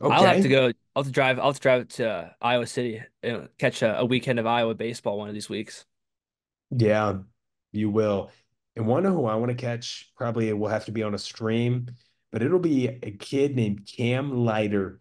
[0.00, 0.14] Okay.
[0.14, 0.72] I'll have to go.
[0.94, 1.38] I'll have to drive.
[1.38, 4.74] I'll have to drive to uh, Iowa City, and catch a, a weekend of Iowa
[4.74, 5.84] baseball one of these weeks.
[6.70, 7.18] Yeah,
[7.72, 8.30] you will.
[8.74, 11.88] And one who I want to catch probably will have to be on a stream,
[12.30, 15.00] but it'll be a kid named Cam Leiter.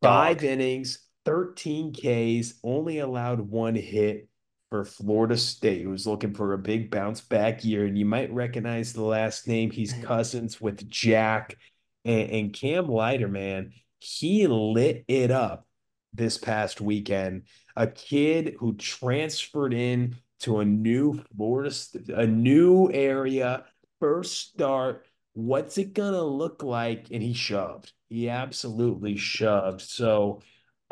[0.00, 0.44] Five Dog.
[0.44, 4.28] innings, 13 Ks, only allowed one hit
[4.70, 7.84] for Florida State, who's looking for a big bounce back year.
[7.84, 9.70] And you might recognize the last name.
[9.70, 10.04] He's mm-hmm.
[10.04, 11.56] cousins with Jack
[12.04, 13.72] and, and Cam Leiter, man.
[13.98, 15.66] He lit it up
[16.12, 17.42] this past weekend.
[17.76, 21.74] A kid who transferred in to a new Florida,
[22.14, 23.64] a new area,
[24.00, 25.06] first start.
[25.34, 27.06] What's it gonna look like?
[27.10, 27.92] And he shoved.
[28.08, 29.82] He absolutely shoved.
[29.82, 30.40] So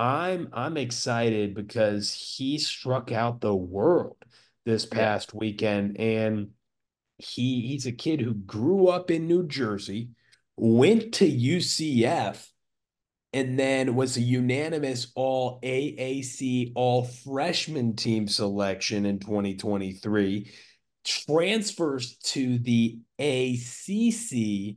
[0.00, 4.16] I'm I'm excited because he struck out the world
[4.64, 6.52] this past weekend and
[7.18, 10.08] he he's a kid who grew up in New Jersey,
[10.56, 12.48] went to UCF
[13.34, 20.50] and then was a unanimous all AAC all freshman team selection in 2023
[21.04, 24.76] transfers to the ACC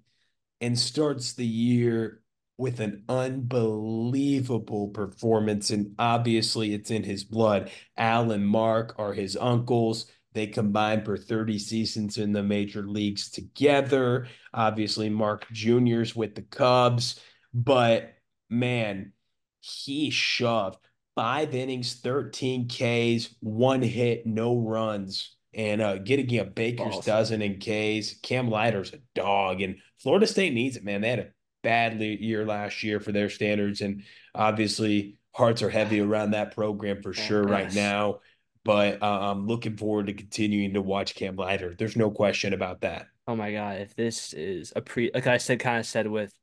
[0.60, 2.23] and starts the year
[2.58, 5.70] with an unbelievable performance.
[5.70, 7.72] And obviously, it's in his blood.
[7.98, 10.06] Al and Mark are his uncles.
[10.34, 14.28] They combined for 30 seasons in the major leagues together.
[14.54, 17.20] Obviously, Mark Jr.'s with the Cubs.
[17.54, 18.16] But
[18.50, 19.14] man,
[19.62, 20.78] he shoved
[21.16, 25.36] five innings, 13 Ks, one hit, no runs.
[25.54, 27.04] And uh, getting a baker's awesome.
[27.06, 28.16] dozen in Ks.
[28.24, 31.02] Cam Leiter's a dog, and Florida State needs it, man.
[31.02, 31.28] They had a
[31.64, 33.82] bad year last year for their standards.
[33.82, 34.04] And
[34.36, 37.52] obviously, hearts are heavy around that program for sure yes.
[37.52, 38.20] right now.
[38.64, 41.76] But uh, I'm looking forward to continuing to watch Cam Leiter.
[41.78, 43.08] There's no question about that.
[43.28, 43.82] Oh my God.
[43.82, 46.34] If this is a pre, like I said, kind of said with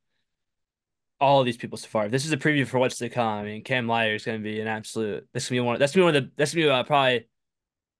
[1.18, 3.26] all of these people so far, if this is a preview for what's to come,
[3.26, 5.78] I mean, Cam Leiter is going to be an absolute, this going to be one,
[5.78, 7.26] that's going to be one of the, that's going to be uh, probably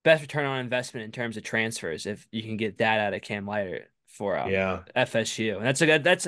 [0.03, 3.23] best return on investment in terms of transfers if you can get that out of
[3.23, 5.57] Cam Leiter for um, yeah FSU.
[5.57, 6.27] And that's a good, that's,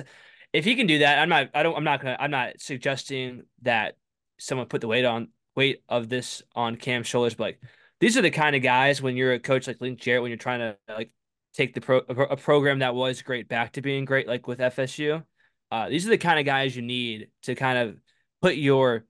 [0.52, 1.50] if he can do that, I'm not.
[1.54, 1.76] I don't.
[1.76, 2.16] I'm not gonna.
[2.18, 3.96] I'm not suggesting that
[4.38, 7.34] someone put the weight on weight of this on Cam's shoulders.
[7.34, 7.60] But like,
[8.00, 10.38] these are the kind of guys when you're a coach like Link Jarrett, when you're
[10.38, 11.10] trying to like
[11.54, 15.24] take the pro a program that was great back to being great, like with FSU.
[15.70, 17.96] Uh, these are the kind of guys you need to kind of
[18.42, 19.04] put your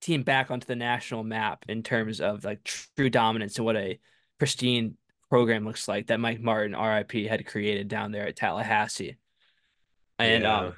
[0.00, 3.98] team back onto the national map in terms of like true dominance and what a
[4.38, 4.96] pristine
[5.28, 9.16] program looks like that Mike Martin, RIP, had created down there at Tallahassee.
[10.18, 10.58] And yeah.
[10.58, 10.74] um,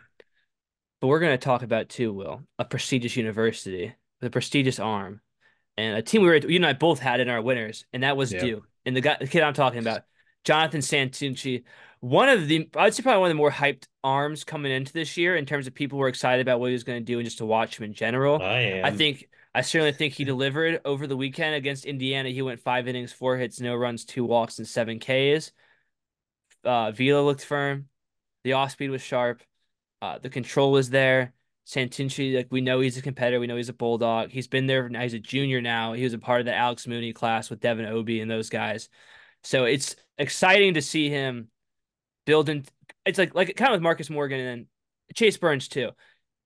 [1.00, 5.20] but we're gonna talk about too, Will, a prestigious university with a prestigious arm,
[5.76, 8.16] and a team we were you and I both had in our winners, and that
[8.16, 8.40] was yeah.
[8.40, 8.68] Duke.
[8.86, 10.02] And the guy, the kid I'm talking about,
[10.44, 11.64] Jonathan Santucci,
[12.00, 15.16] one of the I'd say probably one of the more hyped arms coming into this
[15.16, 17.18] year in terms of people who are excited about what he was going to do
[17.18, 18.40] and just to watch him in general.
[18.42, 18.84] I am.
[18.84, 22.28] I think I certainly think he delivered over the weekend against Indiana.
[22.28, 25.52] He went five innings, four hits, no runs, two walks, and seven Ks.
[26.62, 27.88] Uh, Vila looked firm.
[28.44, 29.42] The off speed was sharp.
[30.00, 31.32] Uh, the control was there.
[31.66, 33.40] Santucci, like we know he's a competitor.
[33.40, 34.30] We know he's a bulldog.
[34.30, 35.00] He's been there now.
[35.00, 35.94] He's a junior now.
[35.94, 38.90] He was a part of the Alex Mooney class with Devin Obee and those guys.
[39.42, 41.48] So it's exciting to see him
[42.26, 42.66] building.
[43.06, 44.66] It's like like kind of with Marcus Morgan and then
[45.14, 45.90] Chase Burns too.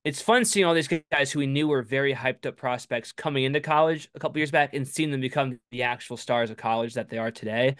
[0.04, 3.44] It's fun seeing all these guys who we knew were very hyped up prospects coming
[3.44, 6.94] into college a couple years back and seeing them become the actual stars of college
[6.94, 7.76] that they are today.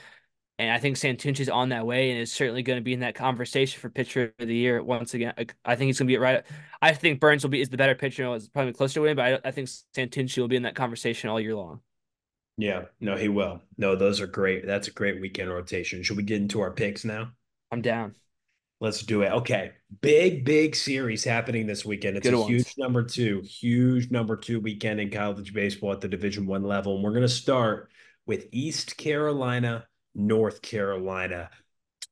[0.59, 3.15] And I think Santucci's on that way and is certainly going to be in that
[3.15, 5.33] conversation for pitcher of the year once again.
[5.65, 6.43] I think he's going to be right.
[6.83, 8.35] I think Burns will be is the better pitcher.
[8.35, 11.31] It's probably closer to winning, but I, I think Santucci will be in that conversation
[11.31, 11.81] all year long.
[12.57, 13.63] Yeah, no, he will.
[13.77, 14.67] No, those are great.
[14.67, 16.03] That's a great weekend rotation.
[16.03, 17.31] Should we get into our picks now?
[17.71, 18.17] I'm down.
[18.81, 19.33] Let's do it.
[19.33, 19.73] Okay.
[20.01, 22.17] Big, big series happening this weekend.
[22.17, 22.51] It's Good a ones.
[22.51, 26.97] huge number two, huge number two weekend in college baseball at the division one level.
[26.97, 27.91] And we're going to start
[28.27, 29.88] with East Carolina
[30.19, 31.49] North Carolina.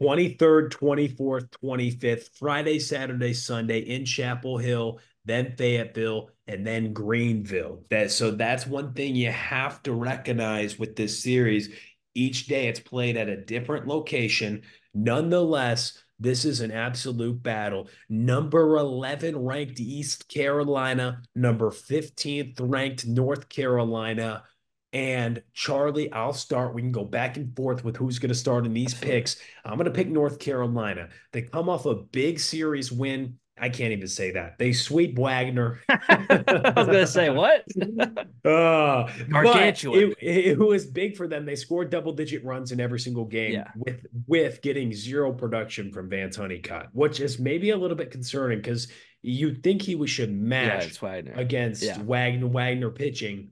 [0.02, 7.82] 23rd, 24th, 25th, Friday, Saturday, Sunday in Chapel Hill, then Fayetteville, and then Greenville.
[7.90, 11.70] That so that's one thing you have to recognize with this series.
[12.14, 14.62] Each day it's played at a different location.
[14.94, 17.88] Nonetheless, this is an absolute battle.
[18.08, 24.44] Number 11 ranked East Carolina, number 15th ranked North Carolina
[24.92, 26.74] and Charlie, I'll start.
[26.74, 29.36] We can go back and forth with who's going to start in these picks.
[29.64, 31.08] I'm going to pick North Carolina.
[31.32, 33.38] They come off a big series win.
[33.58, 34.58] I can't even say that.
[34.58, 35.80] They sweep Wagner.
[35.88, 37.64] I was going to say, what?
[38.44, 40.14] uh, Gargantuan.
[40.20, 41.46] It, it, was big for them.
[41.46, 43.68] They scored double digit runs in every single game yeah.
[43.74, 48.58] with, with getting zero production from Vance Honeycutt, which is maybe a little bit concerning
[48.58, 48.88] because
[49.22, 52.00] you think he should match yeah, against yeah.
[52.02, 53.50] Wagner, Wagner pitching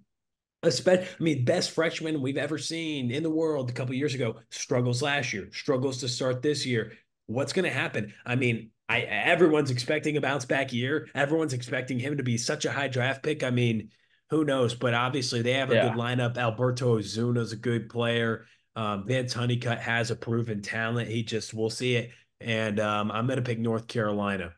[0.66, 4.36] Especially, I mean, best freshman we've ever seen in the world a couple years ago
[4.50, 6.92] struggles last year, struggles to start this year.
[7.26, 8.12] What's going to happen?
[8.24, 11.08] I mean, I everyone's expecting a bounce back year.
[11.14, 13.42] Everyone's expecting him to be such a high draft pick.
[13.42, 13.90] I mean,
[14.30, 14.74] who knows?
[14.74, 15.88] But obviously, they have a yeah.
[15.88, 16.36] good lineup.
[16.36, 18.46] Alberto Osuna is a good player.
[18.76, 21.08] Um, Vance Honeycutt has a proven talent.
[21.08, 22.10] He just we'll see it.
[22.40, 24.52] And um, I'm going to pick North Carolina.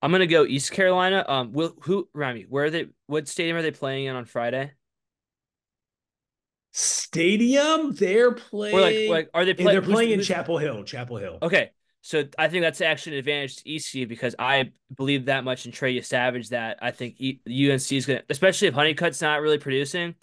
[0.00, 1.24] I'm going to go East Carolina.
[1.26, 2.08] Um, will who?
[2.14, 2.86] Remy, where are they?
[3.06, 4.72] What stadium are they playing in on Friday?
[6.80, 7.92] Stadium.
[7.92, 8.76] They're playing.
[8.76, 9.70] Or like, like, are they playing?
[9.70, 10.84] They're playing in Chapel Hill.
[10.84, 11.38] Chapel Hill.
[11.42, 11.70] Okay,
[12.02, 15.72] so I think that's actually an advantage to ECU because I believe that much in
[15.72, 20.14] Trey Yesavage that I think UNC is going to, especially if Honeycutt's not really producing.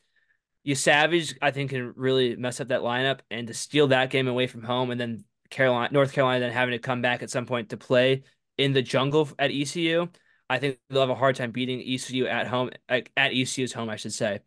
[0.65, 4.47] Yesavage, I think, can really mess up that lineup and to steal that game away
[4.47, 7.71] from home, and then Carolina, North Carolina, then having to come back at some point
[7.71, 8.23] to play
[8.57, 10.07] in the jungle at ECU.
[10.49, 13.97] I think they'll have a hard time beating ECU at home, at ECU's home, I
[13.97, 14.39] should say.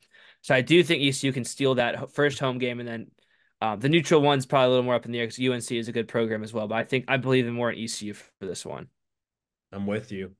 [0.42, 3.10] So I do think ECU can steal that first home game, and then
[3.60, 5.88] um, the neutral one's probably a little more up in the air because UNC is
[5.88, 6.68] a good program as well.
[6.68, 8.88] But I think I believe in more in ECU for this one.
[9.72, 10.32] I'm with you.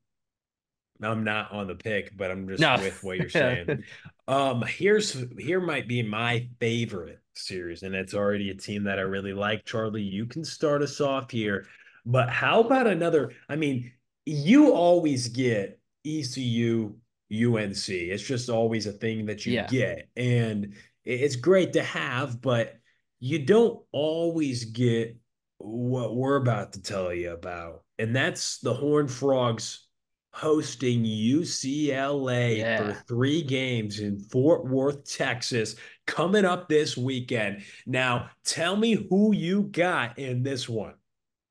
[1.02, 2.76] I'm not on the pick, but I'm just no.
[2.78, 3.84] with what you're saying.
[4.26, 9.02] um, here's here might be my favorite series, and it's already a team that I
[9.02, 9.64] really like.
[9.64, 11.66] Charlie, you can start us off here,
[12.04, 13.32] but how about another?
[13.48, 13.92] I mean,
[14.26, 16.94] you always get ECU
[17.32, 17.88] UNC.
[17.88, 19.66] It's just always a thing that you yeah.
[19.66, 20.08] get.
[20.16, 20.74] And
[21.04, 22.78] it's great to have, but
[23.20, 25.16] you don't always get
[25.58, 27.82] what we're about to tell you about.
[27.98, 29.88] And that's the Horned Frogs
[30.32, 32.78] hosting UCLA yeah.
[32.78, 35.74] for three games in Fort Worth, Texas,
[36.06, 37.62] coming up this weekend.
[37.86, 40.94] Now, tell me who you got in this one.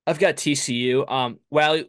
[0.05, 1.09] I've got TCU.
[1.11, 1.83] Um, well,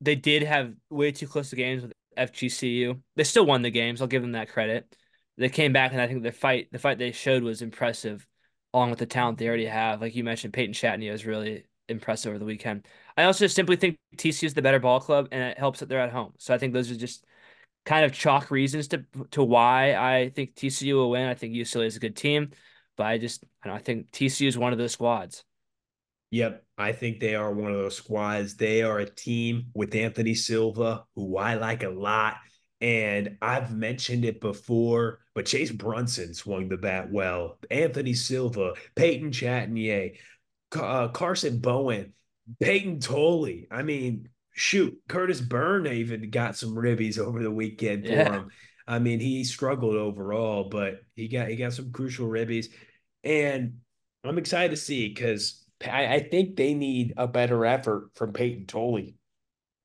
[0.00, 3.00] they did have way too close to games with FGCU.
[3.16, 4.00] They still won the games.
[4.00, 4.94] I'll give them that credit.
[5.36, 8.26] They came back, and I think the fight the fight they showed was impressive,
[8.74, 10.00] along with the talent they already have.
[10.00, 12.86] Like you mentioned, Peyton Chatagnier was really impressive over the weekend.
[13.16, 16.00] I also simply think TCU is the better ball club, and it helps that they're
[16.00, 16.34] at home.
[16.38, 17.24] So I think those are just
[17.84, 21.28] kind of chalk reasons to to why I think TCU will win.
[21.28, 22.50] I think UCLA is a good team,
[22.96, 25.44] but I just I, know, I think TCU is one of those squads.
[26.30, 26.64] Yep.
[26.76, 28.56] I think they are one of those squads.
[28.56, 32.36] They are a team with Anthony Silva, who I like a lot.
[32.80, 37.58] And I've mentioned it before, but Chase Brunson swung the bat well.
[37.70, 40.16] Anthony Silva, Peyton Chatagnier,
[40.76, 42.12] uh, Carson Bowen,
[42.60, 43.64] Payton Tolle.
[43.70, 48.32] I mean, shoot, Curtis Byrne even got some ribbies over the weekend for yeah.
[48.32, 48.48] him.
[48.86, 52.66] I mean, he struggled overall, but he got he got some crucial ribbies.
[53.24, 53.78] And
[54.24, 58.66] I'm excited to see because I, I think they need a better effort from Payton
[58.66, 59.12] Tolle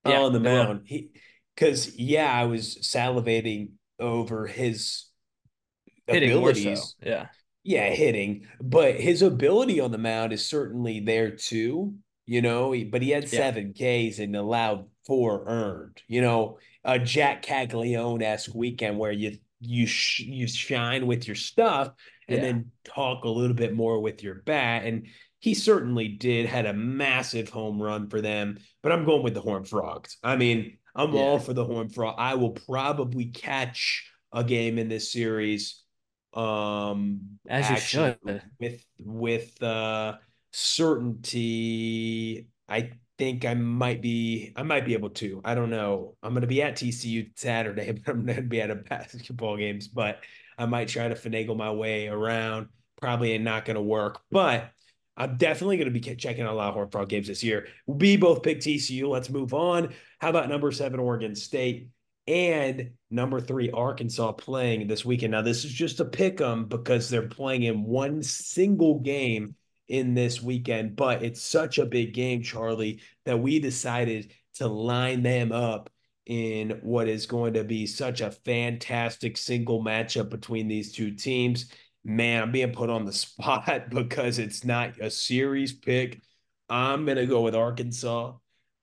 [0.05, 0.81] yeah, on the mound.
[0.85, 1.11] He
[1.55, 5.05] because yeah, I was salivating over his
[6.07, 6.79] hitting abilities.
[6.81, 7.09] so.
[7.09, 7.27] Yeah.
[7.65, 11.93] Yeah, hitting, but his ability on the mound is certainly there too.
[12.25, 13.39] You know, he, but he had Yeah.
[13.39, 16.01] seven Ks and allowed four earned.
[16.07, 21.37] You know, a Jac Caglianone esque weekend where you you sh- you shine with your
[21.37, 21.93] stuff
[22.27, 22.41] and Yeah.
[22.43, 24.85] then talk a little bit more with your bat.
[24.85, 25.07] And
[25.39, 26.45] he certainly did.
[26.45, 28.57] Had a massive home run for them.
[28.81, 30.17] But I'm going with the Horned Frogs.
[30.23, 31.19] I mean, I'm Yeah.
[31.21, 32.15] all for the Horned Frog.
[32.17, 35.81] I will probably catch a game in this series.
[36.33, 38.17] Um, As you should.
[38.59, 40.17] with with uh
[41.33, 42.47] certainty.
[42.67, 45.41] I think I might be I might be able to.
[45.45, 46.15] I don't know.
[46.23, 50.23] I'm gonna be at TCU Saturday, but I'm gonna be at a basketball games, but
[50.57, 52.67] I might try to finagle my way around.
[53.01, 54.71] Probably not gonna work, but
[55.15, 57.67] I'm definitely going to be checking out a lot of Horned Frog games this year.
[57.85, 59.07] We both picked TCU.
[59.07, 59.93] Let's move on.
[60.19, 61.89] How about number seven, Oregon State,
[62.25, 65.31] and number three, Arkansas playing this weekend?
[65.31, 69.55] Now, this is just a pick 'em because they're playing in one single game
[69.87, 75.21] in this weekend, but it's such a big game, Charlie, that we decided to line
[75.21, 75.91] them up
[76.25, 81.71] in what is going to be such a fantastic single matchup between these two teams
[82.03, 86.21] man, I'm being put on the spot because it's not a series pick.
[86.69, 88.33] I'm gonna go with Arkansas.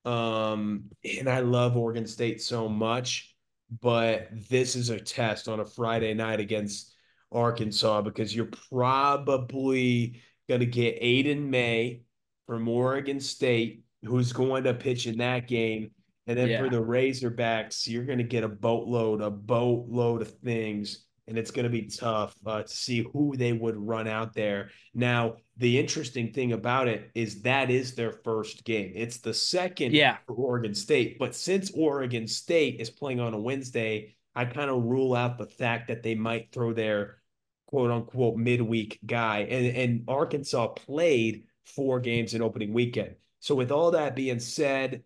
[0.03, 3.35] Um, and I love Oregon State so much,
[3.81, 6.95] but this is a test on a Friday night against
[7.31, 12.01] Arkansas because you're probably gonna get Aiden May
[12.47, 15.91] from Oregon State, who's going to pitch in that game.
[16.31, 16.63] And then Yeah.
[16.63, 21.51] for the Razorbacks, you're going to get a boatload, a boatload of things and it's
[21.51, 24.69] going to be tough uh, to see who they would run out there.
[24.93, 28.91] Now, the interesting thing about it is that is their first game.
[28.95, 30.17] It's the second Yeah.
[30.25, 34.83] for Oregon State, but since Oregon State is playing on a Wednesday, I kind of
[34.83, 37.21] rule out the fact that they might throw their
[37.67, 39.39] quote unquote midweek guy.
[39.49, 43.15] And and Arkansas played four games in opening weekend.
[43.39, 45.03] So with all that being said,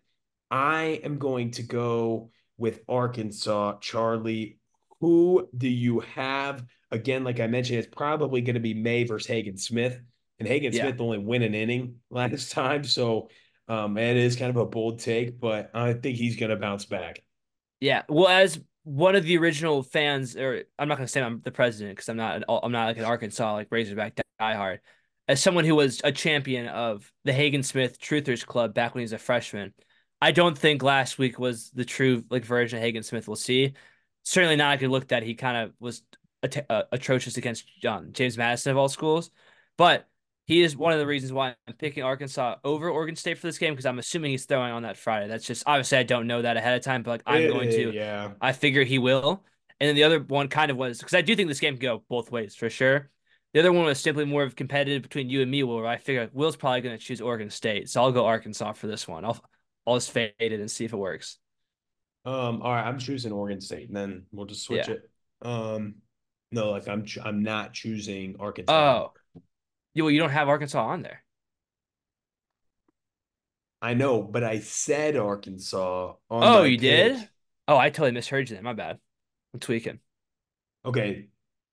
[0.50, 4.58] I am going to go with Arkansas, Charlie.
[5.00, 6.64] Who do you have?
[6.90, 10.00] Again, like I mentioned, it's probably going to be May versus Hagen Smith.
[10.38, 10.82] And Hagen Yeah.
[10.82, 12.84] Smith only win an inning last time.
[12.84, 13.28] So
[13.68, 16.84] um, it is kind of a bold take, but I think he's going to bounce
[16.84, 17.22] back.
[17.80, 18.02] Yeah.
[18.08, 21.96] Well, as one of the original fans, or I'm not gonna say I'm the president
[21.96, 22.36] because I'm not.
[22.36, 24.78] An, I'm not like an Arkansas like Razorback diehard.
[25.26, 29.04] As someone who was a champion of the Hagen Smith Truthers Club back when he
[29.04, 29.74] was a freshman,
[30.20, 33.74] I don't think last week was the true like version of Hagen Smith we'll see.
[34.22, 34.72] Certainly not.
[34.72, 36.02] I could look that he kind of was
[36.42, 39.30] at- uh, atrocious against um, James Madison of all schools,
[39.76, 40.08] but
[40.46, 43.58] he is one of the reasons why I'm picking Arkansas over Oregon State for this
[43.58, 45.28] game because I'm assuming he's throwing on that Friday.
[45.28, 47.92] That's just obviously I don't know that ahead of time, but like I'm going to.
[47.92, 48.32] Yeah.
[48.40, 49.44] I figure he will.
[49.80, 51.82] And then the other one kind of was because I do think this game can
[51.82, 53.10] go both ways for sure.
[53.52, 56.28] The other one was simply more of competitive between you and me, where I figure
[56.32, 59.24] Will's probably going to choose Oregon State, so I'll go Arkansas for this one.
[59.24, 59.42] I'll
[59.86, 61.38] I'll just fade it and see if it works.
[62.24, 64.94] Um, all right, I'm choosing Oregon State, and then we'll just switch Yeah.
[64.94, 65.10] it.
[65.42, 65.96] Um,
[66.50, 68.72] no, like I'm ch- I'm not choosing Arkansas.
[68.72, 69.12] Oh,
[69.94, 71.22] you well, you don't have Arkansas on there.
[73.82, 77.28] I know, but I said Arkansas on Oh, you did?
[77.68, 78.56] Oh, I totally misheard you.
[78.56, 78.98] Then my bad.
[79.54, 80.00] I'm tweaking.
[80.84, 81.28] Okay,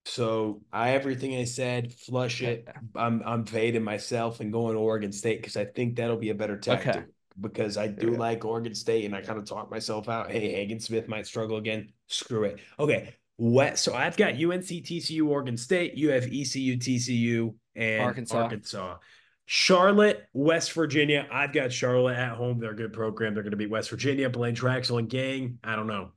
[0.06, 2.68] so I everything I said, flush it.
[2.68, 2.80] Okay.
[2.96, 6.58] I'm I'm fading myself and going Oregon State because I think that'll be a better
[6.58, 6.96] tactic.
[6.96, 7.06] Okay.
[7.40, 8.18] Because I do go.
[8.18, 10.32] like Oregon State, and I kind of talk myself out.
[10.32, 11.92] Hey, Hagen Smith might struggle again.
[12.08, 12.60] Screw it.
[12.80, 13.78] Okay, what?
[13.80, 15.96] So I've got UNC, TCU, Oregon State.
[15.96, 18.38] You have ECU, TCU, and Arkansas.
[18.38, 18.98] Arkansas.
[19.46, 21.28] Charlotte, West Virginia.
[21.32, 22.60] I've got Charlotte at home.
[22.60, 23.34] They're a good program.
[23.34, 24.30] They're going to beat West Virginia.
[24.30, 25.60] Blaine Traxel and gang.
[25.64, 26.12] I don't know.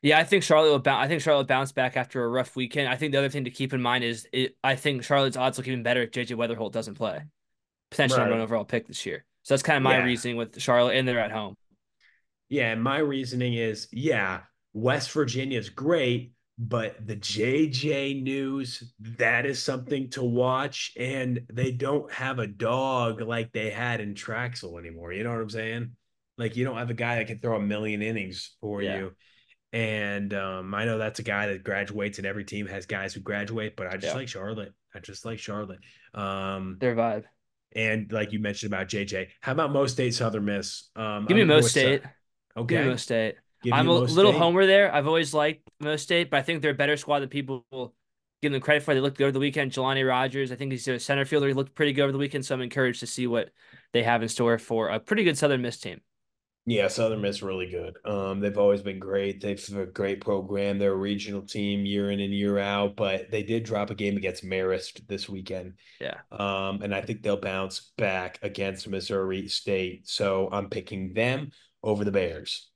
[0.00, 1.04] Yeah, I think Charlotte will bounce.
[1.04, 2.88] I think Charlotte bounced back after a rough weekend.
[2.88, 5.58] I think the other thing to keep in mind is it, I think Charlotte's odds
[5.58, 7.20] look even better if JJ Wetherholt doesn't play.
[7.90, 8.30] Potentially Right.
[8.30, 9.24] one overall pick this year.
[9.48, 10.04] So that's kind of my Yeah.
[10.04, 11.56] reasoning with Charlotte, and they're at home.
[12.50, 14.42] Yeah, and my reasoning is, yeah,
[14.74, 20.92] West Virginia is great, but the JJ news, that is something to watch.
[20.98, 25.14] And they don't have a dog like they had in Traxel anymore.
[25.14, 25.96] You know what I'm saying?
[26.36, 28.98] Like you don't have a guy that can throw a million innings for Yeah.
[28.98, 29.16] you.
[29.72, 33.20] And um, I know that's a guy that graduates, and every team has guys who
[33.20, 34.14] graduate, but I just Yeah.
[34.14, 34.74] like Charlotte.
[34.94, 35.80] I just like Charlotte.
[36.12, 37.24] Um, Their vibe.
[37.72, 40.90] And like you mentioned about JJ, how about Mo State Southern Miss?
[40.96, 42.02] Um, Give me Mo going with Sou- State.
[42.56, 42.74] Okay.
[42.74, 43.34] Give me Mo State.
[43.62, 44.38] Give I'm a Mo little State.
[44.40, 44.94] homer there.
[44.94, 47.94] I've always liked Mo State, but I think they're a better squad than people will
[48.40, 48.94] give them credit for.
[48.94, 49.72] They looked good over the weekend.
[49.72, 51.48] Jelani Rogers, I think he's a center fielder.
[51.48, 53.50] He looked pretty good over the weekend, so I'm encouraged to see what
[53.92, 56.00] they have in store for a pretty good Southern Miss team.
[56.68, 57.96] Yeah, Southern Miss really good.
[58.04, 59.40] Um, they've always been great.
[59.40, 60.78] They've a great program.
[60.78, 64.18] They're a regional team year in and year out, but they did drop a game
[64.18, 65.78] against Marist this weekend.
[65.98, 66.16] Yeah.
[66.30, 70.10] Um, and I think they'll bounce back against Missouri State.
[70.10, 71.52] So I'm picking them
[71.82, 72.68] over the Bears.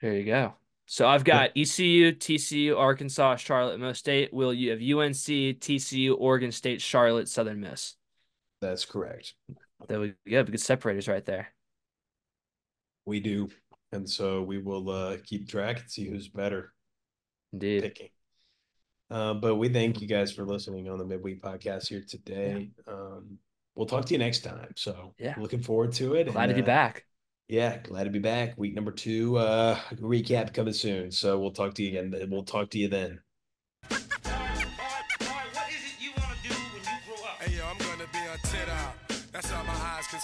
[0.00, 0.54] There you go.
[0.86, 4.34] So I've got ECU, TCU, Arkansas, Charlotte, Mo State.
[4.34, 7.94] Will you have UNC, TCU, Oregon State, Charlotte, Southern Miss?
[8.60, 9.34] That's correct.
[9.86, 10.42] There we go.
[10.42, 11.54] Good separators right there.
[13.04, 13.48] We do.
[13.92, 16.72] And so we will uh, keep track and see who's better
[17.52, 17.82] Indeed.
[17.82, 18.08] picking.
[19.10, 22.70] Uh, but we thank you guys for listening on the midweek podcast here today.
[22.86, 23.38] Um,
[23.74, 24.72] we'll talk to you next time.
[24.76, 25.34] So Yeah.
[25.38, 26.32] looking forward to it.
[26.32, 27.04] Glad and, to be uh, back.
[27.48, 28.54] Yeah, glad to be back.
[28.56, 31.10] Week number two, uh, recap coming soon.
[31.10, 32.30] So we'll talk to you again.
[32.30, 33.20] We'll talk to you then.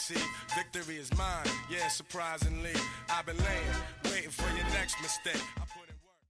[0.08, 0.22] See.
[0.56, 1.46] Victory is mine.
[1.70, 2.72] Yeah, surprisingly,
[3.10, 5.42] I've been laying, waiting for your next mistake.